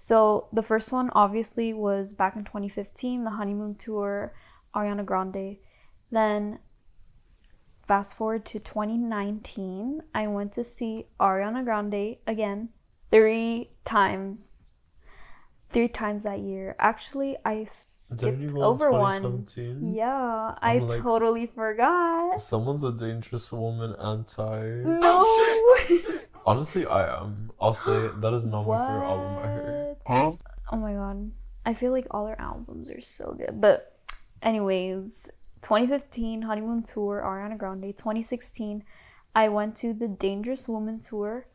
So, 0.00 0.46
the 0.52 0.62
first 0.62 0.92
one 0.92 1.10
obviously 1.12 1.72
was 1.72 2.12
back 2.12 2.36
in 2.36 2.44
2015, 2.44 3.24
the 3.24 3.30
honeymoon 3.30 3.74
tour, 3.74 4.32
Ariana 4.72 5.04
Grande. 5.04 5.56
Then, 6.12 6.60
fast 7.84 8.14
forward 8.14 8.46
to 8.46 8.60
2019, 8.60 10.02
I 10.14 10.28
went 10.28 10.52
to 10.52 10.62
see 10.62 11.06
Ariana 11.18 11.64
Grande 11.64 12.18
again 12.28 12.68
three 13.10 13.70
times. 13.84 14.70
Three 15.72 15.88
times 15.88 16.22
that 16.22 16.38
year. 16.38 16.76
Actually, 16.78 17.36
I 17.44 17.64
skipped 17.64 18.52
over 18.52 18.92
one. 18.92 19.48
Yeah, 19.56 20.54
I 20.62 20.74
I'm 20.76 20.86
like- 20.86 21.02
totally 21.02 21.46
forgot. 21.46 22.40
Someone's 22.40 22.84
a 22.84 22.92
dangerous 22.92 23.50
woman 23.50 23.96
anti. 23.98 24.62
No. 24.84 25.26
Honestly, 26.46 26.86
I 26.86 27.20
am. 27.20 27.50
I'll 27.60 27.74
say 27.74 28.08
that 28.20 28.32
is 28.32 28.44
not 28.44 28.62
my 28.66 28.78
favorite 28.86 29.04
album 29.04 29.34
by 29.34 29.42
her. 29.42 29.77
What? 30.08 30.38
Oh 30.72 30.76
my 30.76 30.92
god. 30.94 31.30
I 31.64 31.74
feel 31.74 31.92
like 31.92 32.06
all 32.10 32.26
her 32.26 32.40
albums 32.40 32.90
are 32.90 33.00
so 33.00 33.34
good. 33.38 33.60
But 33.60 33.98
anyways, 34.42 35.28
2015 35.62 36.42
honeymoon 36.42 36.82
tour 36.82 37.22
Ariana 37.24 37.58
Grande. 37.58 37.94
2016 37.96 38.84
I 39.34 39.48
went 39.48 39.76
to 39.76 39.92
the 39.92 40.08
Dangerous 40.08 40.66
Woman 40.66 40.98
tour, 41.00 41.46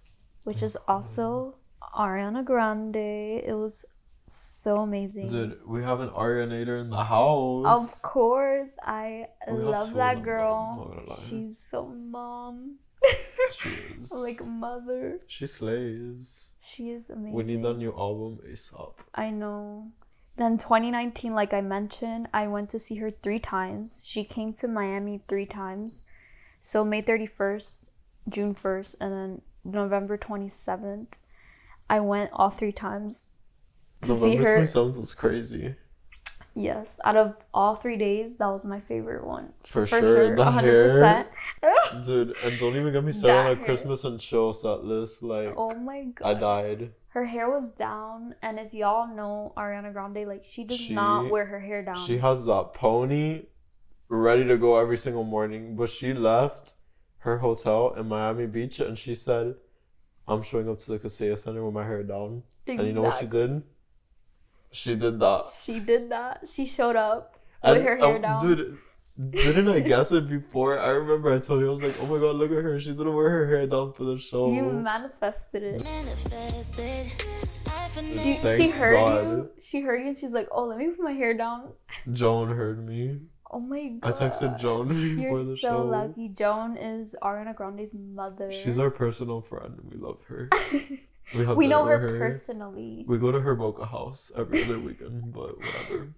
which 0.43 0.61
is 0.63 0.77
also 0.87 1.55
Ariana 1.97 2.45
Grande. 2.45 2.95
It 2.95 3.55
was 3.57 3.85
so 4.27 4.77
amazing. 4.77 5.29
Dude, 5.31 5.59
we 5.67 5.83
have 5.83 5.99
an 5.99 6.09
Arianator 6.09 6.79
in 6.79 6.89
the 6.89 7.03
house. 7.03 7.65
Of 7.65 8.01
course, 8.01 8.75
I 8.83 9.27
We 9.51 9.57
love 9.63 9.93
that 9.95 10.23
girl. 10.23 10.77
not 10.77 10.95
gonna 10.95 11.09
lie. 11.09 11.25
She's 11.27 11.59
so 11.69 11.87
mom. 11.87 12.75
She 13.51 13.69
is. 13.99 14.11
like 14.13 14.45
mother. 14.45 15.19
She 15.27 15.45
slays. 15.47 16.52
She 16.63 16.89
is 16.89 17.09
amazing. 17.09 17.33
We 17.33 17.43
need 17.43 17.63
that 17.63 17.77
new 17.77 17.91
album 17.91 18.39
ASAP. 18.49 18.93
I 19.13 19.29
know. 19.29 19.91
Then 20.37 20.57
2019, 20.57 21.33
like 21.33 21.53
I 21.53 21.61
mentioned, 21.61 22.27
I 22.33 22.47
went 22.47 22.69
to 22.71 22.79
see 22.79 22.95
her 22.95 23.11
three 23.11 23.39
times. 23.39 24.01
She 24.05 24.23
came 24.23 24.53
to 24.53 24.67
Miami 24.67 25.21
three 25.27 25.45
times. 25.45 26.05
So 26.61 26.83
May 26.83 27.01
31st, 27.03 27.89
June 28.29 28.55
1st, 28.55 28.95
and 29.01 29.11
then 29.13 29.41
November 29.63 30.17
27th. 30.17 31.07
I 31.89 31.99
went 31.99 32.31
all 32.33 32.49
three 32.49 32.71
times 32.71 33.27
to 34.01 34.15
see 34.15 34.35
November 34.37 34.43
her. 34.59 34.63
27th 34.63 34.97
was 34.97 35.13
crazy. 35.13 35.75
Yes, 36.55 36.99
out 37.03 37.17
of 37.17 37.35
all 37.53 37.75
three 37.75 37.97
days, 37.97 38.37
that 38.37 38.47
was 38.47 38.63
my 38.63 38.79
favorite 38.79 39.25
one. 39.25 39.53
For, 39.63 39.85
For 39.85 39.87
sure. 39.87 39.99
sure, 39.99 40.35
The 40.35 40.43
100%. 40.43 40.61
hair. 40.61 41.29
Dude, 42.01 42.35
and 42.43 42.59
don't 42.59 42.75
even 42.75 42.91
get 42.93 43.03
me 43.03 43.11
started 43.11 43.57
on 43.57 43.61
a. 43.61 43.65
Christmas 43.65 44.03
and 44.03 44.19
chill 44.19 44.53
set 44.53 44.83
list. 44.83 45.21
Like, 45.21 45.53
Oh 45.55 45.73
my 45.75 46.05
god. 46.15 46.37
I 46.37 46.39
died. 46.39 46.91
Her 47.09 47.25
hair 47.25 47.49
was 47.49 47.69
down, 47.71 48.33
and 48.41 48.59
if 48.59 48.73
y'all 48.73 49.13
know 49.13 49.53
Ariana 49.55 49.93
Grande, 49.93 50.27
like 50.27 50.43
she 50.45 50.63
does 50.63 50.79
She- 50.79 50.93
not 50.95 51.29
wear 51.29 51.45
her 51.45 51.59
hair 51.59 51.83
down. 51.83 52.07
She 52.07 52.17
has 52.17 52.45
that 52.45 52.73
pony 52.73 53.43
ready 54.09 54.45
to 54.47 54.57
go 54.57 54.77
every 54.77 54.97
single 54.97 55.23
morning, 55.23 55.75
but 55.75 55.89
she 55.89 56.13
left 56.13 56.73
her 57.19 57.37
hotel 57.37 57.93
in 57.97 58.07
Miami 58.07 58.47
Beach 58.47 58.79
and 58.79 58.97
she 58.97 59.15
said, 59.15 59.55
I'm 60.27 60.41
showing 60.43 60.69
up 60.69 60.79
to 60.81 60.91
the 60.91 60.99
Kaseya 60.99 61.37
Center 61.37 61.63
with 61.63 61.73
my 61.73 61.85
hair 61.85 62.03
down. 62.03 62.43
And 62.67 62.85
you 62.87 62.93
know 62.93 63.01
what 63.03 63.19
she 63.19 63.25
did? 63.27 63.63
She 64.71 64.95
did 64.95 65.19
that. 65.19 65.45
She 65.61 65.79
did 65.79 66.09
that. 66.09 66.45
She 66.51 66.65
showed 66.65 66.95
up 66.95 67.39
And, 67.61 67.77
with 67.77 67.85
her 67.87 67.95
hair 67.97 68.15
um, 68.15 68.21
down. 68.21 68.45
Dude, 68.45 68.77
didn't 69.29 69.67
I 69.67 69.79
guess 69.79 70.11
it 70.11 70.27
before? 70.27 70.79
I 70.79 70.89
remember 70.89 71.33
I 71.33 71.39
told 71.39 71.61
you, 71.61 71.67
I 71.69 71.73
was 71.73 71.81
like, 71.81 71.95
oh 72.01 72.13
my 72.13 72.19
god, 72.19 72.35
look 72.35 72.51
at 72.51 72.63
her. 72.63 72.79
She's 72.79 72.95
gonna 72.95 73.11
wear 73.11 73.29
her 73.29 73.47
hair 73.47 73.67
down 73.67 73.93
for 73.93 74.03
the 74.05 74.17
show. 74.17 74.51
You 74.51 74.63
manifested 74.63 75.63
it. 75.63 75.83
Manifested. 75.83 77.11
She, 78.13 78.35
Thank 78.35 78.61
she 78.61 78.69
heard 78.69 79.05
God. 79.05 79.23
you. 79.23 79.49
She 79.61 79.81
heard 79.81 80.01
you 80.01 80.07
and 80.07 80.17
she's 80.17 80.33
like, 80.33 80.47
oh, 80.51 80.65
let 80.65 80.79
me 80.79 80.87
put 80.87 81.01
my 81.01 81.11
hair 81.11 81.35
down. 81.35 81.73
Joan 82.11 82.49
heard 82.49 82.87
me. 82.87 83.19
Oh 83.51 83.59
my 83.59 83.87
god! 84.01 84.15
I 84.15 84.29
texted 84.29 84.59
Joan 84.59 84.87
before 85.15 85.23
You're 85.23 85.43
the 85.43 85.57
so 85.57 85.67
show. 85.67 85.85
lucky. 85.85 86.29
Joan 86.29 86.75
is 86.75 87.15
Ariana 87.21 87.55
Grande's 87.55 87.91
mother. 87.93 88.51
She's 88.51 88.79
our 88.79 88.89
personal 88.89 89.41
friend. 89.41 89.79
We 89.91 89.97
love 89.97 90.17
her. 90.27 90.49
We, 91.33 91.45
have 91.45 91.57
we 91.57 91.67
know 91.67 91.85
dinner 91.85 91.97
her, 91.97 92.19
personally. 92.19 93.05
We 93.07 93.17
go 93.17 93.31
to 93.31 93.39
her 93.39 93.55
Boca 93.55 93.85
house 93.87 94.31
every 94.37 94.63
other 94.65 94.77
weekend, 94.77 95.33
but 95.33 95.57
whatever. 95.57 96.13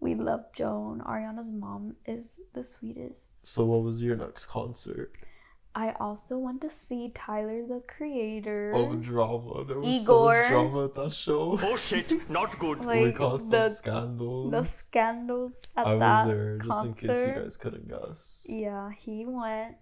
We 0.00 0.14
love 0.14 0.52
Joan. 0.52 1.02
Ariana's 1.06 1.50
mom 1.50 1.96
is 2.06 2.40
the 2.54 2.62
sweetest. 2.62 3.46
So, 3.46 3.64
what 3.64 3.82
was 3.82 4.00
your 4.00 4.16
next 4.16 4.46
concert? 4.46 5.10
I 5.74 5.94
also 6.00 6.38
went 6.38 6.60
to 6.62 6.70
see 6.70 7.12
Tyler 7.14 7.62
the 7.66 7.82
Creator. 7.86 8.72
Oh, 8.74 8.94
drama. 8.96 9.64
There 9.64 9.78
was 9.78 10.02
Igor. 10.02 10.34
so 10.34 10.40
much 10.40 10.48
drama 10.50 10.84
at 10.86 10.94
that 10.96 11.12
show. 11.12 11.58
Oh 11.62 11.76
shit, 11.76 12.28
not 12.30 12.58
good. 12.58 12.84
we 12.84 13.06
like 13.06 13.16
caused 13.16 13.44
some 13.44 13.50
the 13.50 13.68
scandals. 13.68 14.50
the 14.50 14.64
scandals 14.64 15.62
at 15.76 15.86
I 15.86 15.96
that 15.98 16.26
was 16.26 16.34
there 16.34 16.58
just 16.58 16.84
in 16.84 16.94
case 16.94 17.26
you 17.28 17.42
guys 17.42 17.56
couldn't 17.56 17.88
guess. 17.88 18.46
Yeah, 18.48 18.90
he 18.98 19.24
went 19.26 19.76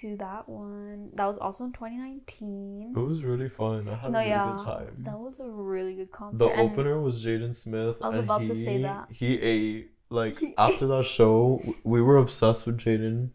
to 0.00 0.16
that 0.16 0.48
one. 0.48 1.10
That 1.14 1.26
was 1.26 1.38
also 1.38 1.64
in 1.64 1.72
2019. 1.72 2.94
It 2.96 2.98
was 2.98 3.22
really 3.22 3.48
fun. 3.48 3.88
I 3.88 3.94
had 3.96 4.12
No, 4.12 4.18
a 4.18 4.22
really 4.22 4.30
yeah, 4.30 4.54
good 4.56 4.64
time. 4.64 4.96
that 4.98 5.18
was 5.18 5.40
a 5.40 5.48
really 5.48 5.94
good 5.94 6.12
concert. 6.12 6.38
The 6.38 6.48
and 6.48 6.70
opener 6.70 7.00
was 7.00 7.24
Jaden 7.24 7.54
Smith. 7.54 7.96
I 8.02 8.08
was 8.08 8.16
and 8.16 8.24
about 8.24 8.42
he, 8.42 8.48
to 8.48 8.54
say 8.54 8.82
that. 8.82 9.08
He 9.10 9.40
ate 9.40 9.90
like 10.10 10.38
after 10.58 10.86
that 10.86 11.04
show. 11.06 11.62
We 11.84 12.02
were 12.02 12.18
obsessed 12.18 12.66
with 12.66 12.78
Jaden. 12.78 13.30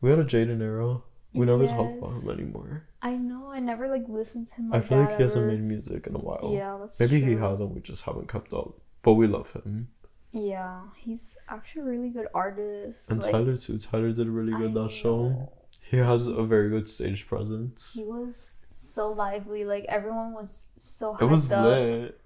We 0.00 0.10
had 0.10 0.18
a 0.18 0.24
Jaden 0.24 0.60
era. 0.60 0.98
We 1.34 1.46
never 1.46 1.66
talk 1.66 1.90
about 1.98 2.22
him 2.22 2.30
anymore. 2.30 2.88
I 3.00 3.12
know 3.16 3.50
I 3.50 3.58
never 3.58 3.88
like 3.88 4.04
listened 4.08 4.48
to 4.48 4.54
him. 4.56 4.72
I 4.74 4.80
feel 4.80 4.98
like 4.98 5.16
he 5.16 5.22
hasn't 5.22 5.46
made 5.46 5.62
music 5.62 6.06
in 6.06 6.14
a 6.14 6.18
while. 6.18 6.52
Yeah, 6.54 6.76
that's 6.78 7.00
Maybe 7.00 7.20
he 7.20 7.32
hasn't. 7.32 7.70
We 7.74 7.80
just 7.80 8.02
haven't 8.02 8.28
kept 8.28 8.52
up. 8.52 8.74
But 9.02 9.14
we 9.14 9.26
love 9.26 9.50
him. 9.52 9.88
Yeah, 10.32 10.80
he's 10.96 11.36
actually 11.48 11.82
a 11.82 11.98
really 11.98 12.08
good 12.10 12.28
artist. 12.34 13.10
And 13.10 13.22
like, 13.22 13.32
Tyler 13.32 13.56
too. 13.56 13.78
Tyler 13.78 14.12
did 14.12 14.28
really 14.28 14.52
good 14.52 14.76
I 14.76 14.84
that 14.84 14.92
show. 14.92 15.52
He 15.92 15.98
has 15.98 16.26
a 16.26 16.42
very 16.42 16.70
good 16.70 16.88
stage 16.88 17.26
presence. 17.26 17.92
He 17.94 18.02
was 18.02 18.48
so 18.70 19.12
lively. 19.12 19.66
Like 19.66 19.84
everyone 19.90 20.32
was 20.32 20.64
so 20.78 21.12
hyped 21.12 21.20
It 21.22 21.26
was 21.26 21.52
up. 21.52 21.66
lit. 21.66 22.20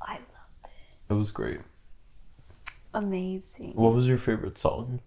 I 0.00 0.12
loved 0.14 0.24
It 0.64 0.70
It 1.10 1.14
was 1.14 1.30
great. 1.30 1.60
amazing. 2.94 3.72
What 3.74 3.92
was 3.94 4.08
your 4.08 4.16
favorite 4.16 4.56
song 4.56 5.00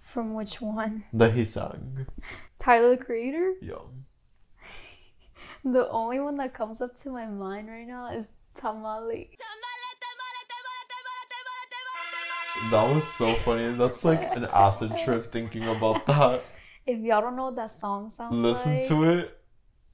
From 0.00 0.32
which 0.32 0.62
one? 0.62 1.04
that 1.12 1.34
he 1.34 1.44
sang? 1.44 2.06
Tyler 2.58 2.96
the 2.96 3.04
Creator. 3.04 3.54
Yeah. 3.60 3.84
The 5.66 5.88
only 5.90 6.20
one 6.20 6.36
that 6.38 6.52
comes 6.54 6.80
up 6.80 6.98
to 7.02 7.10
my 7.10 7.26
mind 7.26 7.68
right 7.68 7.86
now 7.86 8.10
is 8.10 8.28
Tamale. 8.58 9.30
That 12.70 12.94
was 12.94 13.04
so 13.06 13.32
funny. 13.44 13.68
That's 13.74 14.04
like 14.04 14.34
an 14.36 14.44
acid 14.52 14.92
trip 15.04 15.30
thinking 15.32 15.68
about 15.68 16.06
that. 16.06 16.42
If 16.86 17.00
y'all 17.00 17.20
don't 17.20 17.36
know 17.36 17.46
what 17.46 17.56
that 17.56 17.70
song 17.70 18.10
sounds 18.10 18.32
like, 18.32 18.42
Listen 18.42 18.74
like, 18.78 18.88
to 18.88 19.04
it 19.10 19.38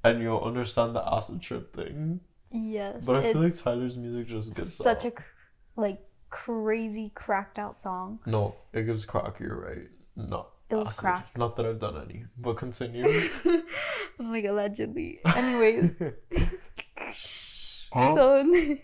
and 0.05 0.21
you'll 0.23 0.41
understand 0.41 0.95
the 0.95 1.03
acid 1.07 1.41
trip 1.41 1.75
thing. 1.75 2.21
Mm-hmm. 2.55 2.73
Yes, 2.73 3.07
But 3.07 3.17
I 3.17 3.33
feel 3.33 3.43
like 3.43 3.57
Tyler's 3.57 3.97
music 3.97 4.27
just 4.27 4.55
gives 4.55 4.75
such 4.75 5.05
a 5.05 5.09
out. 5.09 5.15
cr- 5.15 5.23
like 5.77 6.01
crazy 6.31 7.13
cracked 7.15 7.59
out 7.59 7.77
song. 7.77 8.19
No, 8.27 8.57
it 8.73 8.83
gives 8.85 9.05
crack, 9.05 9.39
you're 9.39 9.61
right. 9.61 9.89
No. 10.17 10.47
It 10.69 10.75
was 10.75 10.89
acid. 10.89 11.01
crack. 11.01 11.39
Not 11.39 11.57
that 11.57 11.67
I've 11.67 11.79
done 11.79 12.01
any, 12.09 12.25
but 12.39 12.57
continue. 12.57 13.31
Oh 14.21 14.25
like 14.25 14.45
allegedly. 14.45 15.19
Anyways, 15.25 15.93
so 17.95 18.45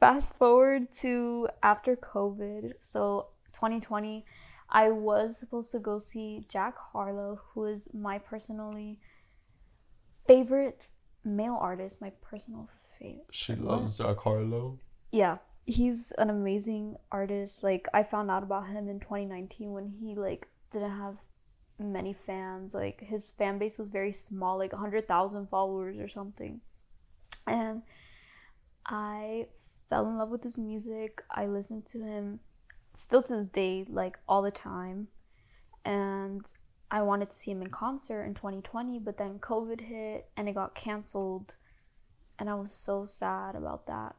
fast 0.00 0.34
forward 0.36 0.92
to 1.00 1.48
after 1.62 1.96
COVID. 1.96 2.72
So 2.80 3.26
2020, 3.52 4.24
I 4.70 4.90
was 4.90 5.38
supposed 5.38 5.70
to 5.72 5.78
go 5.78 5.98
see 5.98 6.44
Jack 6.48 6.74
Harlow, 6.76 7.40
who 7.52 7.64
is 7.64 7.88
my 7.94 8.18
personally 8.18 8.98
favorite 10.26 10.80
male 11.24 11.56
artist. 11.60 12.00
My 12.00 12.10
personal 12.22 12.68
favorite. 12.98 13.26
she 13.30 13.54
loves 13.54 13.98
Jack 13.98 14.18
Harlow. 14.18 14.78
Yeah, 15.10 15.38
he's 15.64 16.12
an 16.18 16.28
amazing 16.30 16.96
artist. 17.10 17.64
Like 17.64 17.88
I 17.94 18.02
found 18.02 18.30
out 18.30 18.42
about 18.42 18.68
him 18.68 18.88
in 18.88 19.00
2019 19.00 19.72
when 19.72 19.88
he 19.88 20.14
like 20.14 20.48
didn't 20.70 20.90
have 20.98 21.16
many 21.78 22.12
fans. 22.12 22.74
Like 22.74 23.00
his 23.00 23.30
fan 23.30 23.58
base 23.58 23.78
was 23.78 23.88
very 23.88 24.12
small, 24.12 24.58
like 24.58 24.72
100,000 24.72 25.48
followers 25.48 25.98
or 25.98 26.08
something. 26.08 26.60
And 27.46 27.82
I 28.84 29.46
fell 29.88 30.06
in 30.06 30.18
love 30.18 30.28
with 30.28 30.42
his 30.42 30.58
music. 30.58 31.22
I 31.30 31.46
listened 31.46 31.86
to 31.86 32.00
him 32.02 32.40
still 32.98 33.22
to 33.22 33.36
this 33.36 33.46
day 33.46 33.84
like 33.88 34.18
all 34.28 34.42
the 34.42 34.50
time. 34.50 35.06
And 35.84 36.44
I 36.90 37.00
wanted 37.02 37.30
to 37.30 37.36
see 37.36 37.52
him 37.52 37.62
in 37.62 37.70
concert 37.70 38.24
in 38.24 38.34
2020, 38.34 38.98
but 38.98 39.18
then 39.18 39.38
COVID 39.38 39.82
hit 39.82 40.28
and 40.36 40.48
it 40.48 40.54
got 40.54 40.74
canceled. 40.74 41.54
And 42.38 42.50
I 42.50 42.54
was 42.54 42.72
so 42.72 43.06
sad 43.06 43.54
about 43.54 43.86
that. 43.86 44.16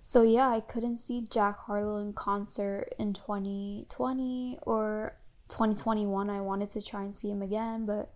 So 0.00 0.22
yeah, 0.22 0.48
I 0.48 0.60
couldn't 0.60 0.98
see 0.98 1.26
Jack 1.28 1.58
Harlow 1.58 1.98
in 1.98 2.12
concert 2.12 2.94
in 2.98 3.14
2020 3.14 4.58
or 4.62 5.16
2021. 5.48 6.30
I 6.30 6.40
wanted 6.40 6.70
to 6.70 6.82
try 6.82 7.02
and 7.02 7.14
see 7.14 7.30
him 7.30 7.42
again, 7.42 7.84
but 7.84 8.12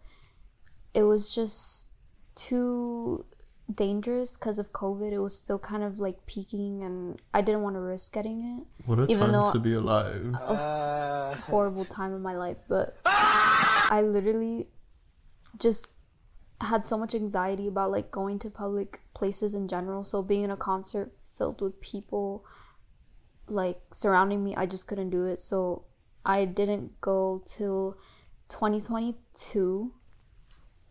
it 0.95 1.03
was 1.03 1.35
just 1.35 1.89
too 2.37 3.27
dangerous 3.73 4.37
because 4.37 4.59
of 4.59 4.73
COVID. 4.73 5.13
It 5.13 5.19
was 5.19 5.37
still 5.37 5.59
kind 5.59 5.83
of 5.83 5.99
like 5.99 6.27
peaking, 6.27 6.83
and 6.83 7.21
I 7.33 7.41
didn't 7.41 7.63
want 7.63 7.77
to 7.77 7.81
risk 7.81 8.13
getting 8.13 8.43
it. 8.59 8.87
What 8.87 8.99
a 8.99 9.03
Even 9.05 9.19
time 9.31 9.33
though- 9.33 9.53
to 9.53 9.59
be 9.59 9.75
alive. 9.75 10.35
Horrible 11.47 11.85
time 11.85 12.13
of 12.13 12.21
my 12.21 12.35
life, 12.37 12.59
but 12.69 12.97
I 13.05 14.03
literally 14.05 14.69
just 15.59 15.89
had 16.61 16.85
so 16.87 16.97
much 16.97 17.15
anxiety 17.15 17.67
about 17.69 17.91
like 17.91 18.11
going 18.11 18.39
to 18.41 18.51
public 18.51 19.01
places 19.15 19.55
in 19.55 19.69
general. 19.69 20.05
So 20.05 20.23
being 20.23 20.45
in 20.45 20.51
a 20.51 20.57
concert 20.57 21.13
filled 21.37 21.61
with 21.61 21.81
people 21.81 22.45
like 23.49 23.81
surrounding 23.93 24.43
me, 24.45 24.55
I 24.57 24.67
just 24.67 24.87
couldn't 24.87 25.11
do 25.11 25.27
it. 25.27 25.41
So 25.41 25.85
I 26.25 26.45
didn't 26.45 27.01
go 27.01 27.43
till 27.45 27.97
2022. 28.49 29.93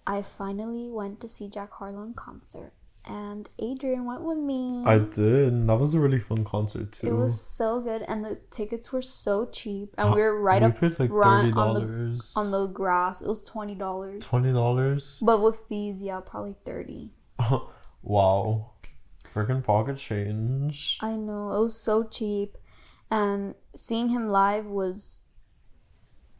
I 0.06 0.22
finally 0.22 0.90
went 0.90 1.22
to 1.22 1.28
see 1.28 1.48
Jack 1.50 1.72
Harlow 1.74 2.04
in 2.04 2.14
concert, 2.14 2.74
and 3.06 3.50
Adrian 3.60 4.06
went 4.06 4.22
with 4.24 4.38
me. 4.38 4.84
I 4.86 4.98
did. 4.98 5.54
and 5.54 5.70
That 5.70 5.78
was 5.80 5.94
a 5.94 6.00
really 6.00 6.20
fun 6.20 6.44
concert 6.46 6.92
too. 6.92 7.08
It 7.08 7.14
was 7.14 7.42
so 7.42 7.80
good, 7.82 8.02
and 8.04 8.24
the 8.26 8.36
tickets 8.52 8.92
were 8.92 9.02
so 9.02 9.46
cheap, 9.46 9.94
and 9.98 10.14
we 10.14 10.22
were 10.22 10.40
right 10.42 10.62
we 10.62 10.68
up 10.68 10.80
paid 10.80 11.00
like 11.00 11.10
front 11.10 11.54
thirty 11.54 11.60
on 11.60 11.74
the 11.76 12.32
on 12.36 12.52
the 12.52 12.68
grass. 12.68 13.22
It 13.22 13.28
was 13.28 13.42
twenty 13.44 13.76
dollars, 13.76 14.26
Twenty 14.30 14.52
dollars. 14.52 15.20
but 15.26 15.42
with 15.42 15.60
fees, 15.70 16.02
yeah, 16.04 16.20
probably 16.20 16.56
thirty. 16.66 17.12
wow. 18.02 18.70
Freaking 19.34 19.64
pocket 19.64 19.98
change. 19.98 20.98
I 21.02 21.16
know 21.16 21.52
it 21.54 21.60
was 21.60 21.76
so 21.76 22.04
cheap, 22.04 22.56
and 23.10 23.56
seeing 23.76 24.10
him 24.10 24.28
live 24.30 24.66
was 24.68 25.22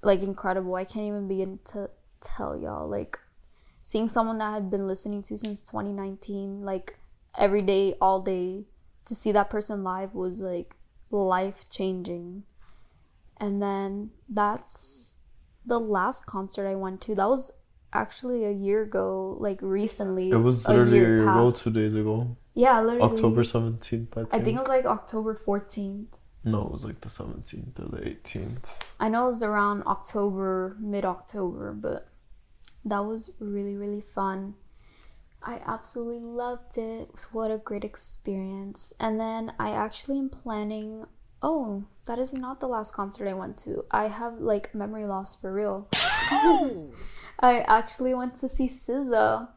like 0.04 0.22
incredible. 0.22 0.76
I 0.76 0.84
can't 0.84 1.06
even 1.08 1.28
begin 1.28 1.60
to 1.72 1.90
tell 2.22 2.56
y'all. 2.56 2.88
Like 2.88 3.18
seeing 3.84 4.08
someone 4.08 4.38
that 4.40 4.46
I 4.46 4.54
had 4.56 4.72
been 4.72 4.88
listening 4.88 5.22
to 5.24 5.38
since 5.38 5.62
2019, 5.62 6.62
like 6.64 6.98
every 7.38 7.62
day, 7.62 7.96
all 8.02 8.22
day, 8.22 8.64
to 9.06 9.14
see 9.14 9.32
that 9.34 9.50
person 9.50 9.84
live 9.84 10.16
was 10.16 10.40
like 10.40 10.78
life 11.12 11.70
changing. 11.70 12.44
And 13.38 13.62
then 13.62 14.12
that's 14.30 15.14
the 15.66 15.80
last 15.80 16.26
concert 16.26 16.68
I 16.68 16.76
went 16.76 17.02
to. 17.02 17.16
That 17.16 17.28
was 17.28 17.52
actually 17.92 18.46
a 18.46 18.52
year 18.52 18.84
ago, 18.84 19.36
like 19.40 19.60
recently. 19.62 20.30
It 20.30 20.38
was 20.38 20.66
literally 20.68 20.98
a 20.98 21.02
year 21.02 21.22
ago, 21.22 21.52
two 21.52 21.72
days 21.72 21.94
ago. 21.94 22.38
Yeah, 22.56 22.82
literally. 22.82 23.12
October 23.12 23.44
seventeenth, 23.44 24.12
I 24.14 24.22
think. 24.22 24.34
I 24.34 24.40
think 24.40 24.56
it 24.56 24.60
was 24.60 24.70
like 24.70 24.86
October 24.86 25.36
14th. 25.36 26.06
No, 26.46 26.62
it 26.66 26.72
was 26.72 26.86
like 26.86 27.02
the 27.02 27.10
seventeenth 27.10 27.80
or 27.80 27.88
the 27.98 28.08
eighteenth. 28.08 28.66
I 29.00 29.10
know 29.10 29.24
it 29.24 29.26
was 29.26 29.44
around 29.44 29.84
October, 29.84 30.78
mid 30.80 31.04
October, 31.04 31.74
but 31.74 32.08
that 32.86 33.06
was 33.06 33.32
really, 33.40 33.76
really 33.76 34.02
fun. 34.02 34.56
I 35.42 35.60
absolutely 35.66 36.20
loved 36.22 36.78
it. 36.78 37.26
What 37.32 37.52
a 37.52 37.58
great 37.58 37.84
experience. 37.84 38.94
And 39.00 39.20
then 39.20 39.54
I 39.60 39.72
actually 39.72 40.18
am 40.18 40.30
planning. 40.30 41.06
Oh, 41.42 41.84
that 42.06 42.20
is 42.20 42.34
not 42.34 42.60
the 42.60 42.68
last 42.68 42.94
concert 42.94 43.28
I 43.28 43.34
went 43.34 43.58
to. 43.60 43.84
I 43.92 44.08
have 44.08 44.40
like 44.40 44.74
memory 44.74 45.06
loss 45.06 45.36
for 45.36 45.54
real. 45.54 45.90
Oh! 46.32 46.92
I 47.40 47.60
actually 47.62 48.14
went 48.14 48.40
to 48.40 48.48
see 48.48 48.68
SZA 48.70 49.48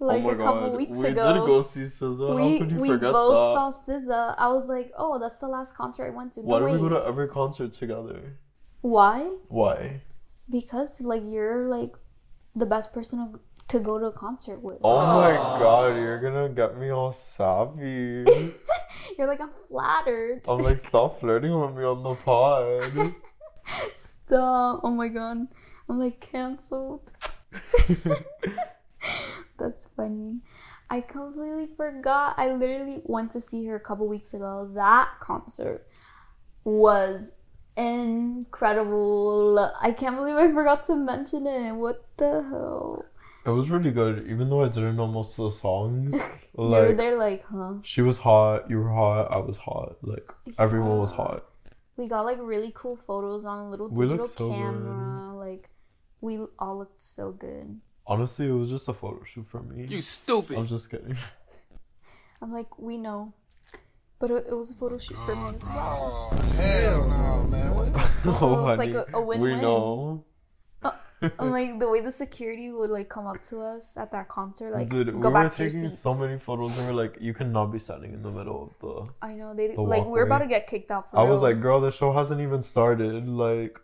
oh 0.00 0.06
like 0.06 0.24
oh 0.24 0.30
a 0.30 0.36
couple 0.36 0.68
god, 0.68 0.76
weeks 0.76 0.96
we 0.96 1.06
ago. 1.08 1.32
did 1.32 1.40
go 1.46 1.60
see 1.60 1.80
SZA. 1.80 2.36
we 2.36 2.52
How 2.52 2.58
could 2.58 2.70
you 2.70 2.78
we 2.78 2.88
forget 2.88 3.12
both 3.12 3.54
that? 3.54 3.72
saw 3.72 3.92
SZA. 3.92 4.34
I 4.38 4.48
was 4.48 4.68
like, 4.68 4.92
oh, 4.96 5.18
that's 5.18 5.38
the 5.38 5.48
last 5.48 5.74
concert 5.74 6.06
I 6.06 6.10
went 6.10 6.32
to. 6.34 6.42
Why 6.42 6.60
no, 6.60 6.66
do 6.68 6.72
we 6.74 6.78
go 6.78 6.88
to 6.90 7.04
every 7.04 7.28
concert 7.28 7.72
together? 7.72 8.36
Why? 8.82 9.30
Why? 9.48 10.02
Because 10.50 11.00
like 11.00 11.22
you're 11.24 11.68
like 11.68 11.94
the 12.54 12.66
best 12.66 12.92
person 12.92 13.32
to, 13.32 13.40
to 13.68 13.80
go 13.80 13.98
to 13.98 14.06
a 14.06 14.12
concert 14.12 14.62
with. 14.62 14.78
Oh 14.82 15.20
my 15.20 15.32
god, 15.32 15.96
you're 15.96 16.20
gonna 16.20 16.48
get 16.48 16.78
me 16.78 16.90
all 16.90 17.12
sappy. 17.12 18.24
You're 19.18 19.28
like 19.28 19.40
I'm 19.40 19.50
flattered. 19.68 20.42
I'm 20.48 20.58
like, 20.58 20.80
stop 20.80 21.20
flirting 21.20 21.58
with 21.58 21.74
me 21.74 21.84
on 21.84 22.02
the 22.02 22.14
pod. 22.14 23.14
Stop. 23.96 24.80
Oh 24.82 24.90
my 24.90 25.08
god. 25.08 25.48
I'm 25.88 25.98
like 25.98 26.20
canceled. 26.20 27.12
That's 29.58 29.88
funny. 29.96 30.40
I 30.90 31.00
completely 31.00 31.68
forgot. 31.76 32.34
I 32.38 32.52
literally 32.52 33.00
went 33.04 33.30
to 33.32 33.40
see 33.40 33.64
her 33.66 33.76
a 33.76 33.80
couple 33.80 34.06
weeks 34.08 34.34
ago. 34.34 34.70
That 34.74 35.08
concert 35.20 35.86
was 36.64 37.32
incredible. 37.76 39.58
I 39.80 39.92
can't 39.92 40.16
believe 40.16 40.34
I 40.36 40.52
forgot 40.52 40.84
to 40.86 40.96
mention 40.96 41.46
it. 41.46 41.72
What 41.72 42.04
the 42.16 42.42
hell? 42.50 43.04
It 43.46 43.50
was 43.50 43.70
really 43.70 43.90
good, 43.90 44.26
even 44.28 44.48
though 44.48 44.62
I 44.64 44.68
didn't 44.68 44.96
know 44.96 45.06
most 45.06 45.38
of 45.38 45.52
the 45.52 45.58
songs. 45.58 46.14
you 46.58 46.64
were 46.64 46.88
Like, 46.88 46.96
there 46.96 47.18
like, 47.18 47.44
huh? 47.44 47.74
she 47.82 48.00
was 48.00 48.16
hot, 48.18 48.70
you 48.70 48.78
were 48.78 48.88
hot, 48.90 49.30
I 49.30 49.36
was 49.36 49.56
hot. 49.58 49.96
Like, 50.02 50.32
everyone 50.58 50.98
was 50.98 51.12
hot. 51.12 51.44
We 51.96 52.08
got 52.08 52.22
like 52.22 52.38
really 52.40 52.72
cool 52.74 52.96
photos 52.96 53.44
on 53.44 53.58
a 53.58 53.70
little 53.70 53.88
digital 53.88 54.16
looked 54.16 54.38
so 54.38 54.48
good. 54.48 54.56
camera. 54.56 55.34
Like 55.36 55.68
we 56.20 56.38
all 56.58 56.78
looked 56.78 57.00
so 57.02 57.32
good. 57.32 57.80
Honestly, 58.06 58.46
it 58.48 58.52
was 58.52 58.70
just 58.70 58.88
a 58.88 58.94
photo 58.94 59.22
shoot 59.24 59.46
for 59.46 59.62
me. 59.62 59.86
You 59.88 60.00
stupid. 60.00 60.56
I'm 60.58 60.66
just 60.66 60.90
kidding. 60.90 61.16
I'm 62.42 62.52
like, 62.52 62.78
we 62.78 62.96
know. 62.98 63.32
But 64.18 64.30
it, 64.30 64.46
it 64.48 64.56
was 64.56 64.70
a 64.70 64.74
photo 64.74 64.96
shoot 64.98 65.16
for 65.26 65.34
me 65.36 65.54
as 65.54 65.64
well. 65.66 66.30
Oh, 66.32 66.36
hell 66.56 67.08
no, 67.08 67.48
man. 67.50 67.74
What 67.74 67.92
the 67.92 68.00
oh, 68.46 68.68
it's 68.68 68.78
like 68.78 68.92
honey, 68.92 69.04
a- 69.12 69.16
a 69.18 69.20
We 69.20 69.38
win-win. 69.38 69.60
know. 69.60 70.24
Uh, 70.82 70.92
I'm 71.38 71.50
like 71.50 71.78
the 71.80 71.88
way 71.90 72.00
the 72.00 72.12
security 72.12 72.70
would 72.70 72.90
like 72.90 73.08
come 73.08 73.26
up 73.26 73.42
to 73.44 73.60
us 73.62 73.96
at 73.96 74.12
that 74.12 74.28
concert, 74.28 74.72
like 74.72 74.88
Dude, 74.90 75.06
we 75.14 75.20
go 75.20 75.28
were 75.28 75.34
back 75.34 75.52
to 75.54 75.62
your 75.64 75.70
taking 75.70 75.88
seats. 75.88 76.00
so 76.02 76.14
many 76.14 76.38
photos 76.38 76.78
and 76.78 76.86
we're 76.88 77.02
like, 77.02 77.16
you 77.20 77.32
cannot 77.34 77.66
be 77.72 77.78
standing 77.78 78.12
in 78.14 78.22
the 78.22 78.30
middle 78.30 78.62
of 78.64 78.78
the. 78.80 79.12
I 79.26 79.34
know 79.34 79.54
they 79.54 79.68
the 79.74 79.80
like 79.80 80.04
we're 80.04 80.24
about 80.26 80.38
to 80.38 80.44
walkway. 80.44 80.58
get 80.60 80.66
kicked 80.68 80.90
out 80.90 81.10
for 81.10 81.18
I 81.18 81.22
was 81.24 81.42
like, 81.42 81.60
girl, 81.60 81.80
the 81.80 81.90
show 81.90 82.12
hasn't 82.12 82.40
even 82.40 82.62
started. 82.62 83.26
Like, 83.28 83.80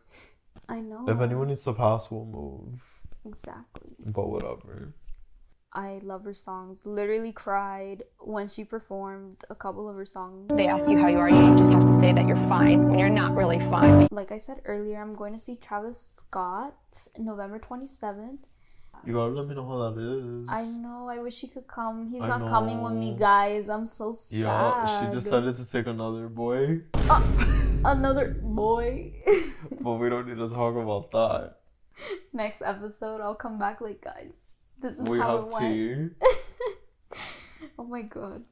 I 0.69 0.81
know. 0.81 1.07
if 1.09 1.21
anyone 1.21 1.49
needs 1.49 1.65
to 1.65 1.73
pass, 1.73 2.11
we'll 2.11 2.25
move. 2.27 2.81
exactly. 3.27 3.91
But 4.05 4.29
whatever. 4.29 4.95
I 5.73 6.01
love 6.03 6.25
her 6.25 6.35
songs. 6.35 6.85
Literally 6.85 7.31
cried 7.31 8.03
when 8.19 8.49
she 8.49 8.65
performed 8.65 9.45
a 9.51 9.55
couple 9.55 9.89
of 9.89 9.95
her 9.95 10.05
songs. 10.05 10.57
They 10.57 10.67
ask 10.67 10.89
you 10.89 10.99
how 10.99 11.07
you 11.07 11.19
are, 11.19 11.31
you 11.31 11.57
just 11.57 11.71
have 11.71 11.85
to 11.85 11.93
say 12.01 12.13
that 12.13 12.27
you're 12.27 12.49
fine 12.49 12.89
when 12.89 12.99
you're 12.99 13.09
not 13.09 13.37
really 13.37 13.61
fine. 13.61 14.09
Like 14.11 14.33
I 14.33 14.37
said 14.37 14.63
earlier, 14.65 15.01
I'm 15.01 15.15
going 15.15 15.33
to 15.33 15.39
see 15.39 15.55
Travis 15.55 16.19
Scott 16.19 16.75
November 17.17 17.61
27th. 17.61 18.39
You 19.07 19.15
gotta 19.15 19.31
let 19.31 19.47
me 19.49 19.55
know 19.55 19.67
how 19.67 19.91
that 19.91 19.99
is. 19.99 20.49
I 20.51 20.63
know. 20.79 21.09
I 21.09 21.19
wish 21.19 21.41
he 21.41 21.47
could 21.47 21.67
come. 21.67 22.11
He's 22.11 22.23
I 22.23 22.29
not 22.29 22.47
coming 22.47 22.83
with 22.83 22.93
me, 22.93 23.17
guys. 23.19 23.71
I'm 23.71 23.87
so 23.87 24.13
sad. 24.13 24.39
Yeah, 24.39 25.09
she 25.09 25.15
decided 25.15 25.57
to 25.57 25.65
take 25.65 25.87
another 25.87 26.29
boy. 26.29 26.83
Uh, 27.09 27.23
another 27.85 28.37
boy. 28.43 29.13
But 29.81 29.93
we 29.95 30.11
don't 30.11 30.29
need 30.29 30.37
to 30.37 30.49
talk 30.51 30.77
about 30.77 31.11
that. 31.13 31.55
Next 32.35 32.61
episode, 32.61 33.23
I'll 33.23 33.35
come 33.35 33.59
back 33.59 33.81
like, 33.81 34.03
guys, 34.03 34.50
this 34.81 34.95
is 34.99 35.09
We 35.09 35.19
how 35.19 35.37
have 35.39 35.47
it 35.47 35.53
went. 35.53 35.75
tea. 36.21 36.27
Oh 37.79 37.85
my 37.85 38.03
god. 38.03 38.43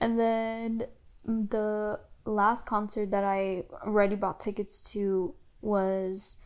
And 0.00 0.18
then 0.18 0.86
the 1.24 2.00
last 2.24 2.66
concert 2.66 3.10
that 3.12 3.22
I 3.24 3.64
already 3.84 4.16
bought 4.16 4.40
tickets 4.40 4.80
to 4.92 5.34
was 5.60 6.36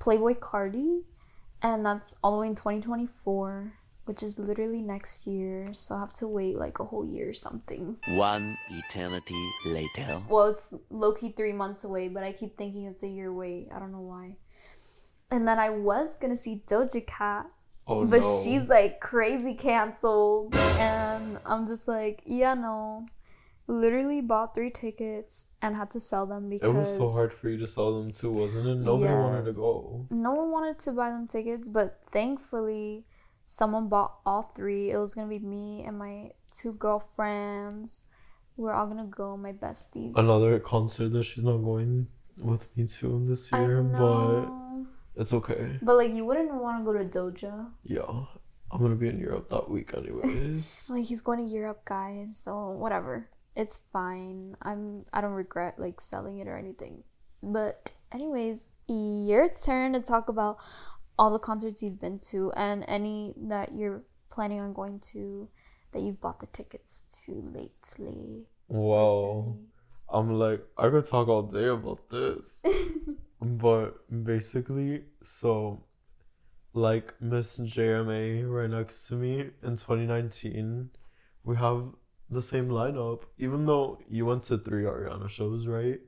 Playboi 0.00 0.38
Carti, 0.38 1.02
and 1.62 1.84
that's 1.84 2.14
all 2.22 2.32
the 2.32 2.38
way 2.40 2.46
in 2.48 2.54
2024, 2.54 3.74
which 4.06 4.22
is 4.22 4.38
literally 4.38 4.80
next 4.80 5.26
year. 5.26 5.72
So 5.72 5.94
I 5.94 6.00
have 6.00 6.12
to 6.14 6.26
wait 6.28 6.56
like 6.56 6.78
a 6.78 6.84
whole 6.84 7.06
year 7.06 7.28
or 7.28 7.34
something. 7.34 7.96
One 8.08 8.56
eternity 8.70 9.42
later. 9.66 10.22
Well, 10.28 10.46
it's 10.48 10.72
low 10.90 11.12
key 11.12 11.32
three 11.36 11.52
months 11.52 11.84
away, 11.84 12.08
but 12.08 12.22
I 12.22 12.32
keep 12.32 12.56
thinking 12.56 12.86
it's 12.86 13.02
a 13.02 13.08
year 13.08 13.28
away. 13.28 13.68
I 13.74 13.78
don't 13.78 13.92
know 13.92 14.00
why. 14.00 14.36
And 15.30 15.46
then 15.46 15.58
I 15.58 15.68
was 15.70 16.14
gonna 16.14 16.36
see 16.36 16.62
Doja 16.66 17.06
Cat, 17.06 17.46
Oh 17.86 18.04
but 18.06 18.20
no. 18.20 18.40
she's 18.42 18.68
like 18.68 19.00
crazy 19.00 19.54
canceled 19.54 20.54
and 20.56 21.38
i'm 21.44 21.66
just 21.66 21.86
like 21.86 22.22
yeah 22.24 22.54
no 22.54 23.06
literally 23.66 24.20
bought 24.20 24.54
three 24.54 24.70
tickets 24.70 25.46
and 25.62 25.74
had 25.76 25.90
to 25.90 26.00
sell 26.00 26.26
them 26.26 26.48
because. 26.48 26.68
it 26.68 26.72
was 26.78 26.96
so 26.96 27.06
hard 27.06 27.32
for 27.32 27.48
you 27.48 27.56
to 27.58 27.66
sell 27.66 27.98
them 27.98 28.10
too, 28.12 28.30
wasn't 28.30 28.66
it? 28.66 28.74
Nobody 28.84 29.12
wanted 29.14 29.46
to 29.46 29.52
go. 29.52 30.06
no 30.10 30.32
one 30.32 30.50
wanted 30.50 30.78
to 30.80 30.92
buy 30.92 31.10
them 31.10 31.26
tickets 31.26 31.68
but 31.68 32.00
thankfully 32.10 33.04
someone 33.46 33.88
bought 33.88 34.18
all 34.24 34.52
three 34.54 34.90
it 34.90 34.96
was 34.98 35.14
gonna 35.14 35.28
be 35.28 35.38
me 35.38 35.82
and 35.86 35.98
my 35.98 36.30
two 36.52 36.72
girlfriends 36.74 38.06
we're 38.56 38.72
all 38.72 38.86
gonna 38.86 39.04
go 39.06 39.36
my 39.36 39.52
besties 39.52 40.16
Another 40.16 40.58
concert 40.58 41.10
that 41.12 41.24
she's 41.24 41.44
not 41.44 41.58
going 41.58 42.06
with 42.38 42.66
me 42.76 42.86
to 42.86 43.24
this 43.28 43.50
year, 43.52 43.82
but. 43.82 44.46
It's 45.16 45.32
okay. 45.32 45.78
but 45.82 45.96
like 45.96 46.12
you 46.12 46.24
wouldn't 46.24 46.52
want 46.54 46.78
to 46.80 46.84
go 46.84 46.92
to 46.96 47.04
doja 47.04 47.70
Yeah. 47.84 48.26
I'm 48.72 48.80
gonna 48.80 48.96
be 48.96 49.08
in 49.08 49.20
Europe 49.20 49.50
that 49.50 49.70
week 49.70 49.92
anyways. 49.96 50.88
like 50.92 51.04
he's 51.04 51.20
going 51.20 51.38
to 51.38 51.44
Europe, 51.44 51.84
guys. 51.84 52.36
So 52.42 52.70
whatever, 52.70 53.28
it's 53.54 53.78
fine. 53.92 54.56
I'm 54.62 55.04
I 55.12 55.20
don't 55.20 55.32
regret 55.32 55.78
like 55.78 56.00
selling 56.00 56.38
it 56.40 56.48
or 56.48 56.58
anything. 56.58 57.04
But 57.40 57.92
anyways, 58.10 58.66
your 58.88 59.48
turn 59.48 59.92
to 59.92 60.00
talk 60.00 60.28
about 60.28 60.58
all 61.16 61.30
the 61.30 61.38
concerts 61.38 61.82
you've 61.82 62.00
been 62.00 62.18
to 62.30 62.50
and 62.52 62.84
any 62.88 63.34
that 63.36 63.72
you're 63.72 64.02
planning 64.30 64.60
on 64.60 64.72
going 64.72 64.98
to 65.12 65.48
that 65.92 66.02
you've 66.02 66.20
bought 66.20 66.40
the 66.40 66.46
tickets 66.46 67.04
to 67.24 67.32
lately. 67.54 68.46
Wow. 68.66 69.56
I'm 70.08 70.38
like, 70.38 70.66
I 70.76 70.88
could 70.90 71.06
talk 71.06 71.28
all 71.28 71.42
day 71.42 71.66
about 71.68 72.10
this. 72.10 72.60
but 73.44 73.90
basically, 74.24 75.02
so 75.22 75.84
like 76.72 77.14
Miss 77.20 77.58
JMA 77.58 78.50
right 78.50 78.70
next 78.70 79.06
to 79.08 79.14
me 79.14 79.50
in 79.62 79.76
2019, 79.76 80.90
we 81.44 81.56
have 81.56 81.84
the 82.30 82.42
same 82.42 82.68
lineup. 82.68 83.22
Even 83.38 83.66
though 83.66 83.98
you 84.08 84.26
went 84.26 84.42
to 84.44 84.58
three 84.58 84.84
Ariana 84.84 85.28
shows, 85.28 85.66
right? 85.66 86.00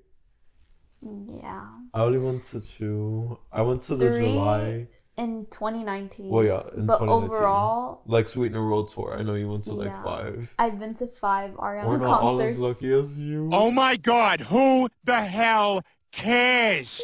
Yeah. 1.03 1.67
I 1.95 2.01
only 2.01 2.19
went 2.19 2.45
to 2.45 2.61
two. 2.61 3.39
I 3.53 3.63
went 3.63 3.83
to 3.83 3.97
the 3.97 4.09
Three? 4.11 4.33
July. 4.33 4.89
In 5.19 5.47
2019. 5.51 6.29
Well, 6.31 6.45
yeah, 6.45 6.61
in 6.77 6.85
but 6.87 6.99
2019. 6.99 7.09
overall, 7.09 8.03
Like 8.07 8.27
Sweetener 8.29 8.67
World 8.69 8.91
Tour. 8.93 9.17
I 9.19 9.23
know 9.23 9.35
you 9.35 9.49
went 9.49 9.65
to 9.65 9.73
like 9.75 9.93
five. 10.05 10.53
I've 10.59 10.79
been 10.79 10.95
to 10.95 11.07
five 11.07 11.53
Ariana 11.53 11.87
We're 11.87 11.99
Ariana 11.99 12.01
not 12.03 12.21
all 12.23 12.37
concerts. 12.39 12.53
as 12.53 12.59
lucky 12.59 12.93
as 12.93 13.19
you. 13.19 13.49
Oh 13.53 13.71
my 13.71 13.97
god, 13.97 14.41
who 14.41 14.89
the 15.05 15.21
hell 15.23 15.83
cares? 16.13 17.01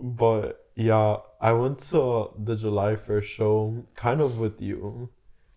But 0.00 0.66
yeah, 0.74 1.16
I 1.40 1.52
went 1.52 1.78
to 1.90 2.30
the 2.38 2.56
July 2.56 2.94
1st 2.94 3.22
show 3.24 3.84
kind 3.94 4.20
of 4.20 4.38
with 4.38 4.60
you. 4.60 5.10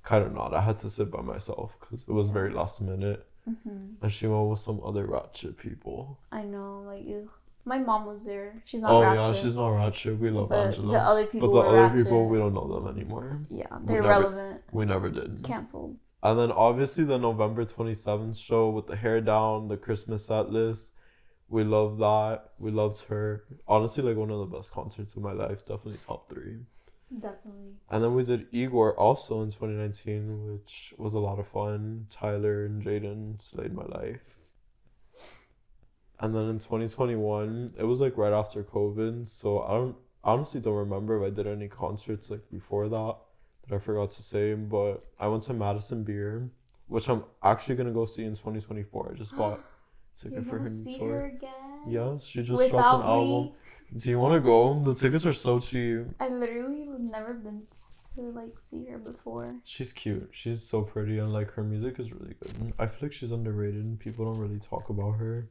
Kind 0.04 0.26
of 0.26 0.34
not. 0.34 0.54
I 0.54 0.62
had 0.62 0.78
to 0.80 0.90
sit 0.90 1.10
by 1.12 1.22
myself 1.22 1.76
because 1.80 2.04
it 2.08 2.12
was 2.12 2.30
very 2.30 2.54
last 2.54 2.82
minute. 2.82 3.26
Mm-hmm. 3.50 4.04
And 4.04 4.12
she 4.12 4.28
went 4.28 4.50
with 4.50 4.60
some 4.60 4.82
other 4.84 5.06
ratchet 5.06 5.58
people. 5.58 6.20
I 6.32 6.44
know, 6.44 6.84
like 6.86 7.06
you. 7.06 7.30
My 7.68 7.80
mom 7.80 8.06
was 8.06 8.26
there. 8.26 8.62
She's 8.66 8.82
not 8.82 8.92
oh, 8.92 9.02
ratchet. 9.02 9.36
yeah, 9.36 9.42
she's 9.42 9.56
not 9.56 9.70
ratchet. 9.70 10.20
We 10.20 10.30
love 10.30 10.50
But 10.50 10.68
Angela. 10.68 10.94
the 10.94 11.00
other 11.00 11.26
people 11.26 11.52
but 11.52 11.72
the 11.72 11.78
other 11.80 12.04
people, 12.04 12.28
we 12.28 12.38
don't 12.38 12.54
know 12.54 12.68
them 12.80 12.96
anymore. 12.96 13.42
Yeah, 13.50 13.66
We 13.80 13.86
they're 13.88 14.02
never- 14.02 14.08
relevant. 14.08 14.62
We 14.72 14.86
never 14.86 15.10
did. 15.10 15.44
Cancelled. 15.44 15.98
And 16.22 16.40
then 16.40 16.52
obviously 16.52 17.04
the 17.04 17.18
November 17.18 17.66
27th 17.66 18.40
show 18.40 18.70
with 18.70 18.86
the 18.88 18.96
hair 18.96 19.22
down, 19.22 19.68
the 19.68 19.78
Christmas 19.78 20.26
set 20.26 20.52
list. 20.52 20.92
We 21.50 21.64
love 21.64 21.98
that. 22.00 22.52
We 22.58 22.72
loved 22.72 23.02
her. 23.06 23.44
Honestly, 23.68 24.04
like 24.04 24.18
one 24.18 24.32
of 24.32 24.40
the 24.40 24.58
best 24.58 24.72
concerts 24.72 25.16
of 25.16 25.22
my 25.22 25.34
life. 25.34 25.60
Definitely 25.66 26.00
top 26.06 26.30
three. 26.30 26.58
Definitely. 27.14 27.74
And 27.90 28.04
then 28.04 28.16
we 28.16 28.24
did 28.24 28.48
Igor 28.52 28.98
also 28.98 29.44
in 29.44 29.52
2019, 29.52 30.52
which 30.52 30.94
was 30.98 31.14
a 31.14 31.20
lot 31.20 31.40
of 31.40 31.48
fun. 31.48 32.08
Tyler 32.10 32.66
and 32.66 32.84
Jaden 32.84 33.42
slayed 33.42 33.74
my 33.74 33.86
life. 33.86 34.38
And 36.20 36.34
then 36.34 36.50
in 36.50 36.60
2021, 36.60 37.74
it 37.78 37.84
was 37.84 38.02
like 38.02 38.18
right 38.18 38.34
after 38.34 38.64
COVID, 38.64 39.28
so 39.28 39.62
I 39.62 39.74
don't 39.74 39.96
honestly 40.24 40.62
don't 40.62 40.74
remember 40.74 41.22
if 41.22 41.32
I 41.32 41.36
did 41.36 41.46
any 41.46 41.68
concerts 41.68 42.30
like 42.30 42.50
before 42.50 42.88
that 42.90 43.16
that 43.68 43.76
I 43.76 43.80
forgot 43.80 44.12
to 44.12 44.24
say, 44.24 44.54
but 44.54 45.06
I 45.20 45.28
went 45.28 45.44
to 45.44 45.54
Madison 45.54 46.04
Beer, 46.04 46.50
which 46.88 47.10
I'm 47.10 47.26
actually 47.44 47.76
gonna 47.76 47.92
go 47.92 48.06
see 48.06 48.24
in 48.24 48.32
2024. 48.32 49.12
I 49.14 49.18
just 49.18 49.36
bought 49.36 49.60
ticket 50.22 50.46
for 50.48 50.60
her 50.60 50.68
see 50.70 50.98
tour. 50.98 51.10
her 51.14 51.26
again? 51.26 51.82
Yes, 51.88 52.24
she 52.24 52.42
just 52.42 52.58
Without 52.58 52.72
dropped 52.72 53.04
an 53.04 53.10
me? 53.10 53.34
album. 53.34 53.54
Do 53.98 54.10
you 54.10 54.20
want 54.20 54.34
to 54.36 54.40
go? 54.42 54.80
The 54.84 54.94
tickets 54.96 55.26
are 55.26 55.34
so 55.34 55.60
cheap. 55.60 56.08
I 56.20 56.28
literally 56.30 56.86
have 56.88 57.00
never 57.00 57.34
been 57.34 57.64
to 58.16 58.22
like 58.22 58.58
see 58.58 58.86
her 58.86 58.98
before. 58.98 59.56
She's 59.64 59.94
cute. 59.94 60.30
She's 60.32 60.64
so 60.64 60.82
pretty 60.82 61.20
and 61.20 61.32
like 61.32 61.52
her 61.52 61.64
music 61.64 62.00
is 62.00 62.12
really 62.12 62.36
good. 62.42 62.74
I 62.80 62.88
feel 62.88 62.98
like 63.04 63.14
she's 63.14 63.32
underrated. 63.32 64.00
People 64.00 64.26
don't 64.26 64.42
really 64.42 64.60
talk 64.60 64.90
about 64.90 65.14
her. 65.14 65.50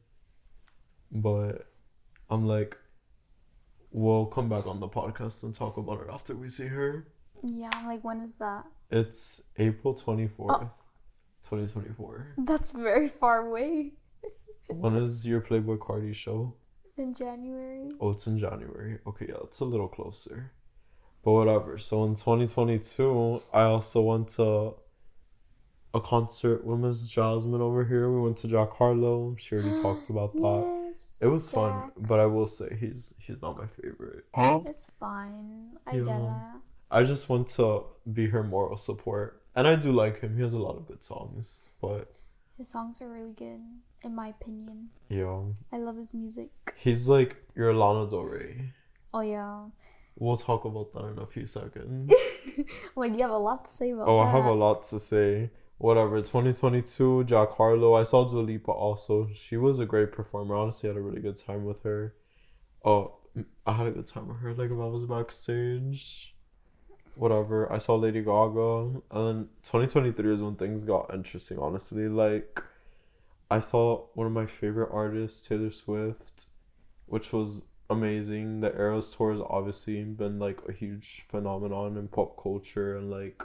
But 1.11 1.67
I'm 2.29 2.45
like 2.45 2.77
we'll 3.91 4.25
come 4.25 4.49
back 4.49 4.67
on 4.67 4.79
the 4.81 4.89
podcast 4.89 5.43
and 5.43 5.55
talk 5.55 5.77
about 5.77 6.01
it 6.01 6.07
after 6.11 6.35
we 6.35 6.49
see 6.49 6.65
her. 6.67 7.07
Yeah, 7.43 7.69
like 7.85 8.03
when 8.03 8.19
is 8.21 8.33
that? 8.35 8.65
It's 8.91 9.41
April 9.57 9.93
24th, 9.95 10.69
2024. 11.47 12.33
That's 12.39 12.73
very 12.73 13.07
far 13.07 13.47
away. 13.47 13.93
When 14.67 14.95
is 14.97 15.27
your 15.27 15.41
Playboi 15.41 15.77
Carti 15.77 16.13
show? 16.13 16.53
In 16.97 17.13
January. 17.13 17.91
Oh, 17.99 18.11
it's 18.11 18.25
in 18.27 18.39
January. 18.39 18.99
Okay, 19.05 19.25
yeah, 19.29 19.35
it's 19.43 19.59
a 19.59 19.65
little 19.65 19.87
closer. 19.87 20.51
But 21.23 21.31
whatever. 21.33 21.77
So 21.77 22.03
in 22.05 22.15
2022, 22.15 23.41
I 23.53 23.63
also 23.63 24.01
went 24.01 24.29
to 24.29 24.75
a 25.93 26.01
concert 26.01 26.65
with 26.65 26.79
Miss 26.79 27.07
Jasmine 27.09 27.61
over 27.61 27.83
here. 27.85 28.11
We 28.11 28.21
went 28.21 28.37
to 28.37 28.47
Jack 28.47 28.71
Harlow. 28.73 29.35
She 29.39 29.55
already 29.55 29.81
talked 29.81 30.09
about 30.09 30.33
that. 30.33 30.89
Yes. 30.91 31.05
It 31.21 31.27
was 31.27 31.51
fun, 31.51 31.71
Jack. 31.95 32.07
but 32.07 32.19
I 32.19 32.25
will 32.25 32.47
say 32.47 32.75
he's 32.79 33.13
he's 33.17 33.41
not 33.41 33.57
my 33.57 33.67
favorite. 33.67 34.25
It's 34.37 34.91
fine. 34.99 35.71
I 35.87 35.95
Yeah. 35.97 36.03
get 36.03 36.21
it. 36.21 36.61
I 36.91 37.03
just 37.03 37.29
want 37.29 37.47
to 37.49 37.83
be 38.13 38.27
her 38.27 38.43
moral 38.43 38.77
support, 38.77 39.41
and 39.55 39.67
I 39.67 39.75
do 39.75 39.91
like 39.91 40.19
him. 40.21 40.35
He 40.35 40.43
has 40.43 40.53
a 40.53 40.57
lot 40.59 40.75
of 40.77 40.87
good 40.87 41.03
songs, 41.03 41.59
but 41.81 42.17
His 42.57 42.69
songs 42.69 43.01
are 43.01 43.09
really 43.09 43.33
good, 43.33 43.59
in 44.03 44.15
my 44.15 44.29
opinion. 44.29 44.89
yeah, 45.09 45.41
I 45.71 45.77
love 45.77 45.97
his 45.97 46.13
music. 46.13 46.49
he's 46.77 47.07
like 47.07 47.35
your 47.55 47.73
Lana 47.73 48.09
Del 48.09 48.21
Rey. 48.23 48.71
Oh 49.13 49.21
yeah. 49.21 49.65
We'll 50.17 50.37
talk 50.37 50.63
about 50.65 50.93
that 50.93 51.05
in 51.11 51.19
a 51.19 51.25
few 51.25 51.45
seconds. 51.45 52.13
Like 52.95 53.11
you 53.13 53.21
have 53.23 53.31
a 53.31 53.37
lot 53.37 53.65
to 53.65 53.71
say 53.71 53.91
about 53.91 54.07
Oh, 54.07 54.17
that. 54.17 54.27
I 54.27 54.31
have 54.31 54.45
a 54.45 54.53
lot 54.53 54.87
to 54.89 54.99
say. 54.99 55.49
Whatever. 55.77 56.21
2022, 56.21 57.25
Jack 57.25 57.51
Harlow. 57.51 57.95
I 57.95 58.03
saw 58.03 58.23
Dua 58.23 58.39
Lipa 58.39 58.71
also. 58.71 59.27
She 59.33 59.57
was 59.57 59.79
a 59.79 59.85
great 59.85 60.13
performer. 60.13 60.55
Honestly, 60.55 60.87
I 60.87 60.93
had 60.93 60.97
a 60.97 61.01
really 61.01 61.19
good 61.21 61.35
time 61.35 61.65
with 61.65 61.83
her. 61.83 62.13
Oh, 62.85 63.17
I 63.65 63.73
had 63.73 63.87
a 63.87 63.91
good 63.91 64.07
time 64.07 64.29
with 64.29 64.37
her. 64.37 64.53
Like 64.53 64.67
if 64.71 64.79
I 64.79 64.85
was 64.85 65.05
backstage. 65.05 66.33
Whatever. 67.15 67.71
I 67.71 67.77
saw 67.77 67.95
Lady 67.95 68.21
Gaga. 68.21 69.01
And 69.11 69.47
2023 69.63 70.33
is 70.33 70.41
when 70.41 70.55
things 70.55 70.83
got 70.83 71.13
interesting, 71.13 71.59
honestly. 71.59 72.07
Like, 72.07 72.61
I 73.49 73.59
saw 73.59 74.05
one 74.13 74.27
of 74.27 74.33
my 74.33 74.45
favorite 74.45 74.89
artists, 74.91 75.47
Taylor 75.47 75.71
Swift, 75.71 76.45
which 77.05 77.31
was 77.31 77.63
amazing. 77.89 78.61
The 78.61 78.75
Eras 78.75 79.11
tour 79.15 79.33
has 79.33 79.41
obviously 79.47 80.03
been 80.03 80.39
like 80.39 80.59
a 80.67 80.71
huge 80.71 81.25
phenomenon 81.29 81.97
in 81.97 82.07
pop 82.07 82.41
culture 82.41 82.97
and 82.97 83.11
like 83.11 83.43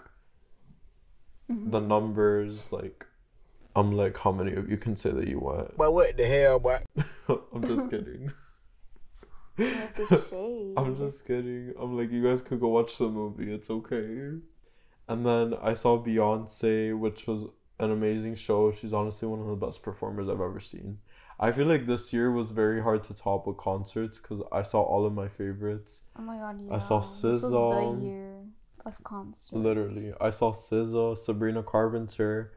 mm-hmm. 1.51 1.71
the 1.71 1.81
numbers. 1.81 2.67
Like, 2.71 3.07
I'm 3.77 3.93
like, 3.93 4.17
how 4.17 4.33
many 4.33 4.55
of 4.55 4.71
you 4.71 4.77
can 4.77 4.97
say 4.97 5.11
that 5.11 5.29
you 5.29 5.39
went? 5.39 5.77
But 5.77 5.93
what 5.93 6.17
the 6.17 6.27
hell, 6.27 6.59
boy? 6.59 6.79
I'm 7.29 7.63
just 7.63 7.91
kidding. 7.91 8.33
Like 9.59 9.97
the 9.97 10.27
shade. 10.29 10.75
I'm 10.77 10.97
just 10.97 11.27
kidding. 11.27 11.75
I'm 11.81 11.97
like, 11.97 12.11
you 12.11 12.23
guys 12.23 12.43
could 12.43 12.61
go 12.61 12.69
watch 12.69 12.99
the 12.99 13.09
movie. 13.09 13.53
It's 13.53 13.71
okay. 13.71 14.39
And 15.09 15.27
then 15.27 15.55
I 15.61 15.75
saw 15.75 16.03
Beyonce, 16.03 16.99
which 16.99 17.27
was 17.27 17.45
an 17.79 17.91
amazing 17.91 18.37
show. 18.37 18.73
She's 18.73 18.93
honestly 18.93 19.27
one 19.29 19.41
of 19.41 19.47
the 19.47 19.67
best 19.67 19.83
performers 19.83 20.29
I've 20.29 20.41
ever 20.41 20.61
seen. 20.61 20.99
I 21.43 21.53
feel 21.53 21.67
like 21.67 21.87
this 21.87 22.13
year 22.13 22.31
was 22.31 22.51
very 22.51 22.83
hard 22.83 23.03
to 23.05 23.15
top 23.15 23.47
with 23.47 23.57
concerts 23.57 24.19
because 24.19 24.43
I 24.53 24.63
saw 24.63 24.83
all 24.83 25.07
of 25.07 25.15
my 25.15 25.27
favorites. 25.27 26.03
Oh 26.17 26.23
my 26.23 26.37
god, 26.37 26.61
yeah. 26.61 26.75
I 26.75 26.79
saw 26.79 27.01
This 27.01 27.43
was 27.43 27.53
the 27.53 28.05
year 28.05 28.43
of 28.85 29.03
concerts. 29.03 29.51
Literally, 29.53 30.13
I 30.21 30.31
saw 30.31 30.53
SZA, 30.53 31.17
Sabrina 31.17 31.63
Carpenter, 31.63 32.53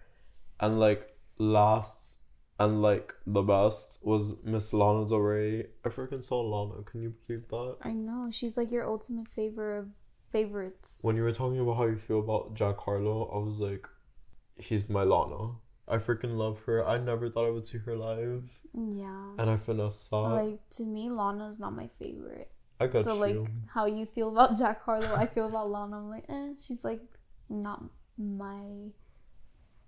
and 0.59 0.81
like 0.81 1.15
last 1.37 2.19
and 2.59 2.81
like 2.81 3.13
the 3.25 3.41
best 3.41 3.99
was 4.03 4.35
Miss 4.43 4.73
Lana 4.73 5.07
Del 5.07 5.17
Rey. 5.19 5.67
I 5.85 5.89
freaking 5.89 6.23
saw 6.23 6.41
Lana. 6.41 6.83
Can 6.83 7.01
you 7.01 7.13
believe 7.27 7.47
that? 7.49 7.77
I 7.81 7.91
know. 7.91 8.29
She's 8.31 8.57
like 8.57 8.71
your 8.71 8.85
ultimate 8.87 9.27
favorite 9.27 9.79
of 9.79 9.87
favorites. 10.31 10.99
When 11.03 11.15
you 11.15 11.23
were 11.23 11.31
talking 11.31 11.59
about 11.59 11.77
how 11.77 11.85
you 11.85 11.97
feel 11.97 12.19
about 12.19 12.53
Jack 12.53 12.77
Harlow, 12.79 13.29
I 13.33 13.37
was 13.37 13.59
like, 13.59 13.87
he's 14.57 14.89
my 14.89 15.03
Lana. 15.03 15.51
I 15.87 15.97
freaking 15.97 16.37
love 16.37 16.59
her. 16.65 16.85
I 16.85 16.97
never 16.97 17.29
thought 17.29 17.45
I 17.47 17.51
would 17.51 17.67
see 17.67 17.77
her 17.79 17.95
live, 17.97 18.43
Yeah. 18.73 19.33
and 19.37 19.49
I 19.49 19.57
finesse 19.57 19.99
saw. 19.99 20.33
Like 20.33 20.59
to 20.71 20.83
me, 20.83 21.09
Lana's 21.09 21.59
not 21.59 21.73
my 21.73 21.89
favorite. 21.99 22.49
I 22.79 22.87
got 22.87 23.03
so 23.05 23.13
you. 23.13 23.19
like 23.41 23.49
how 23.67 23.85
you 23.85 24.05
feel 24.05 24.29
about 24.29 24.57
Jack 24.57 24.83
Harlow, 24.83 25.13
I 25.13 25.27
feel 25.27 25.47
about 25.47 25.69
Lana. 25.69 25.97
I'm 25.97 26.09
like, 26.09 26.25
eh, 26.29 26.53
she's 26.59 26.83
like 26.85 27.01
not 27.49 27.83
my 28.17 28.63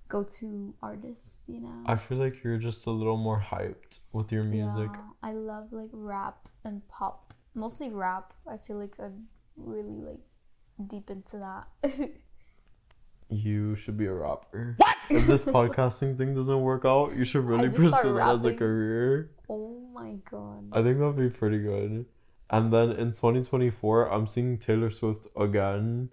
go-to 0.07 0.73
artists 0.81 1.47
you 1.47 1.61
know. 1.61 1.83
I 1.85 1.95
feel 1.95 2.17
like 2.17 2.43
you're 2.43 2.57
just 2.57 2.85
a 2.85 2.91
little 2.91 3.17
more 3.17 3.39
hyped 3.39 3.99
with 4.13 4.31
your 4.31 4.43
music. 4.43 4.89
Yeah, 4.93 5.01
I 5.23 5.31
love 5.33 5.67
like 5.71 5.89
rap 5.91 6.47
and 6.63 6.87
pop, 6.87 7.33
mostly 7.53 7.89
rap. 7.89 8.33
I 8.49 8.57
feel 8.57 8.77
like 8.77 8.95
I'm 8.99 9.27
really 9.57 10.01
like 10.01 10.19
deep 10.87 11.09
into 11.09 11.37
that. 11.37 12.09
You 13.29 13.75
should 13.75 13.97
be 13.97 14.05
a 14.05 14.13
rapper. 14.13 14.75
What? 14.85 14.95
If 15.09 15.27
this 15.27 15.45
podcasting 15.45 16.17
thing 16.17 16.33
doesn't 16.33 16.61
work 16.61 16.83
out, 16.85 17.15
you 17.15 17.25
should 17.25 17.45
really 17.45 17.69
pursue 17.69 18.17
it 18.17 18.21
as 18.21 18.43
a 18.45 18.53
career. 18.53 19.31
oh 19.49 19.79
my 19.93 20.15
god. 20.29 20.67
I 20.71 20.81
think 20.81 20.97
that'd 20.97 21.15
be 21.15 21.29
pretty 21.29 21.59
good. 21.59 22.05
And 22.49 22.73
then 22.73 22.91
in 22.91 23.11
2024, 23.11 24.11
I'm 24.11 24.27
seeing 24.27 24.57
Taylor 24.57 24.89
Swift 24.89 25.27
again. 25.37 26.09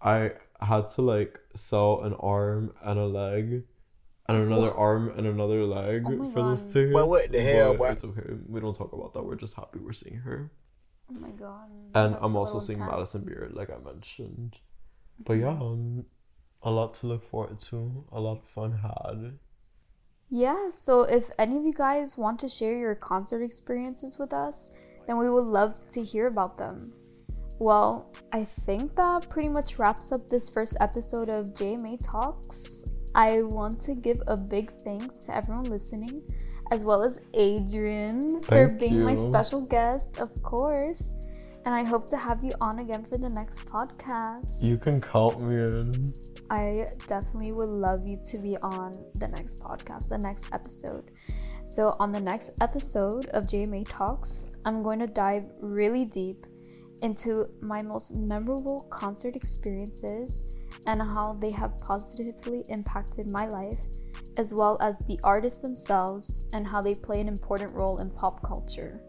I 0.00 0.32
had 0.60 0.88
to 0.90 1.02
like 1.02 1.38
sell 1.54 2.02
an 2.02 2.14
arm 2.14 2.72
and 2.82 2.98
a 2.98 3.06
leg, 3.06 3.64
and 4.28 4.36
another 4.38 4.72
arm 4.72 5.12
and 5.16 5.26
another 5.26 5.64
leg 5.64 6.02
Oh 6.06 6.10
my 6.10 6.32
for 6.32 6.50
this 6.50 6.62
God. 6.62 6.72
ticket. 6.72 6.92
But 6.94 7.08
what 7.08 7.30
the 7.32 7.40
hell, 7.40 7.72
But 7.72 7.78
boy? 7.78 7.88
It's 7.90 8.04
okay. 8.04 8.34
We 8.48 8.60
don't 8.60 8.76
talk 8.76 8.92
about 8.92 9.12
that. 9.14 9.24
We're 9.24 9.36
just 9.36 9.54
happy 9.54 9.78
we're 9.78 9.92
seeing 9.92 10.16
her. 10.18 10.50
Oh 11.10 11.14
my 11.14 11.30
god. 11.30 11.68
And 11.94 12.14
That's 12.14 12.22
I'm 12.24 12.36
also 12.36 12.58
seeing 12.58 12.78
intense. 12.80 12.92
Madison 12.92 13.24
Beer, 13.24 13.48
like 13.52 13.70
I 13.70 13.78
mentioned. 13.84 14.56
But 15.24 15.34
yeah, 15.34 15.50
um, 15.50 16.04
a 16.62 16.70
lot 16.70 16.94
to 16.94 17.06
look 17.06 17.22
forward 17.22 17.60
to. 17.60 18.04
A 18.12 18.20
lot 18.20 18.38
of 18.38 18.44
fun 18.44 18.72
had. 18.72 19.38
Yeah, 20.28 20.68
so 20.70 21.02
if 21.02 21.30
any 21.38 21.56
of 21.56 21.64
you 21.64 21.72
guys 21.72 22.18
want 22.18 22.40
to 22.40 22.48
share 22.48 22.76
your 22.76 22.96
concert 22.96 23.42
experiences 23.42 24.18
with 24.18 24.32
us, 24.32 24.72
then 25.06 25.18
we 25.18 25.30
would 25.30 25.44
love 25.44 25.88
to 25.90 26.02
hear 26.02 26.26
about 26.26 26.58
them. 26.58 26.92
Well, 27.58 28.12
I 28.32 28.44
think 28.44 28.94
that 28.96 29.30
pretty 29.30 29.48
much 29.48 29.78
wraps 29.78 30.12
up 30.12 30.28
this 30.28 30.50
first 30.50 30.76
episode 30.80 31.30
of 31.30 31.54
JMA 31.54 31.98
Talks. 32.04 32.84
I 33.14 33.42
want 33.44 33.80
to 33.82 33.94
give 33.94 34.20
a 34.26 34.36
big 34.36 34.70
thanks 34.82 35.16
to 35.20 35.34
everyone 35.34 35.64
listening, 35.64 36.22
as 36.70 36.84
well 36.84 37.02
as 37.02 37.18
Adrian 37.32 38.42
for 38.42 38.66
Thank 38.66 38.78
being 38.78 39.02
my 39.02 39.14
special 39.14 39.62
guest, 39.62 40.18
of 40.18 40.30
course. 40.42 41.14
And 41.64 41.74
I 41.74 41.82
hope 41.82 42.06
to 42.10 42.16
have 42.18 42.44
you 42.44 42.52
on 42.60 42.80
again 42.80 43.06
for 43.06 43.16
the 43.16 43.30
next 43.30 43.64
podcast. 43.64 44.62
You 44.62 44.76
can 44.76 45.00
count 45.00 45.40
me 45.40 45.56
in. 45.56 46.12
I 46.50 46.88
definitely 47.08 47.52
would 47.52 47.70
love 47.70 48.02
you 48.06 48.20
to 48.22 48.38
be 48.38 48.58
on 48.58 48.92
the 49.14 49.28
next 49.28 49.58
podcast, 49.60 50.10
the 50.10 50.18
next 50.18 50.44
episode. 50.52 51.10
So, 51.64 51.96
on 51.98 52.12
the 52.12 52.20
next 52.20 52.50
episode 52.60 53.26
of 53.30 53.46
JMA 53.46 53.88
Talks, 53.88 54.46
I'm 54.66 54.82
going 54.82 54.98
to 55.00 55.06
dive 55.06 55.44
really 55.60 56.04
deep 56.04 56.46
into 57.02 57.48
my 57.60 57.82
most 57.82 58.16
memorable 58.16 58.86
concert 58.90 59.36
experiences 59.36 60.44
and 60.86 61.00
how 61.00 61.36
they 61.40 61.50
have 61.50 61.78
positively 61.78 62.64
impacted 62.68 63.30
my 63.30 63.46
life, 63.46 63.80
as 64.36 64.52
well 64.54 64.76
as 64.80 64.98
the 65.00 65.18
artists 65.24 65.60
themselves 65.60 66.44
and 66.52 66.66
how 66.66 66.80
they 66.80 66.94
play 66.94 67.20
an 67.20 67.28
important 67.28 67.72
role 67.74 67.98
in 67.98 68.10
pop 68.10 68.42
culture. 68.42 69.00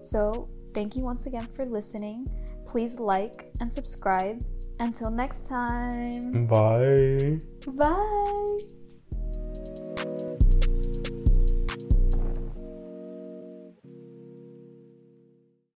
So, 0.00 0.48
thank 0.74 0.96
you 0.96 1.02
once 1.02 1.26
again 1.26 1.48
for 1.54 1.64
listening. 1.66 2.26
Please 2.66 2.98
like 2.98 3.50
and 3.60 3.72
subscribe. 3.72 4.42
Until 4.78 5.10
next 5.10 5.46
time. 5.46 6.46
Bye. 6.46 7.38
Bye. 7.66 8.58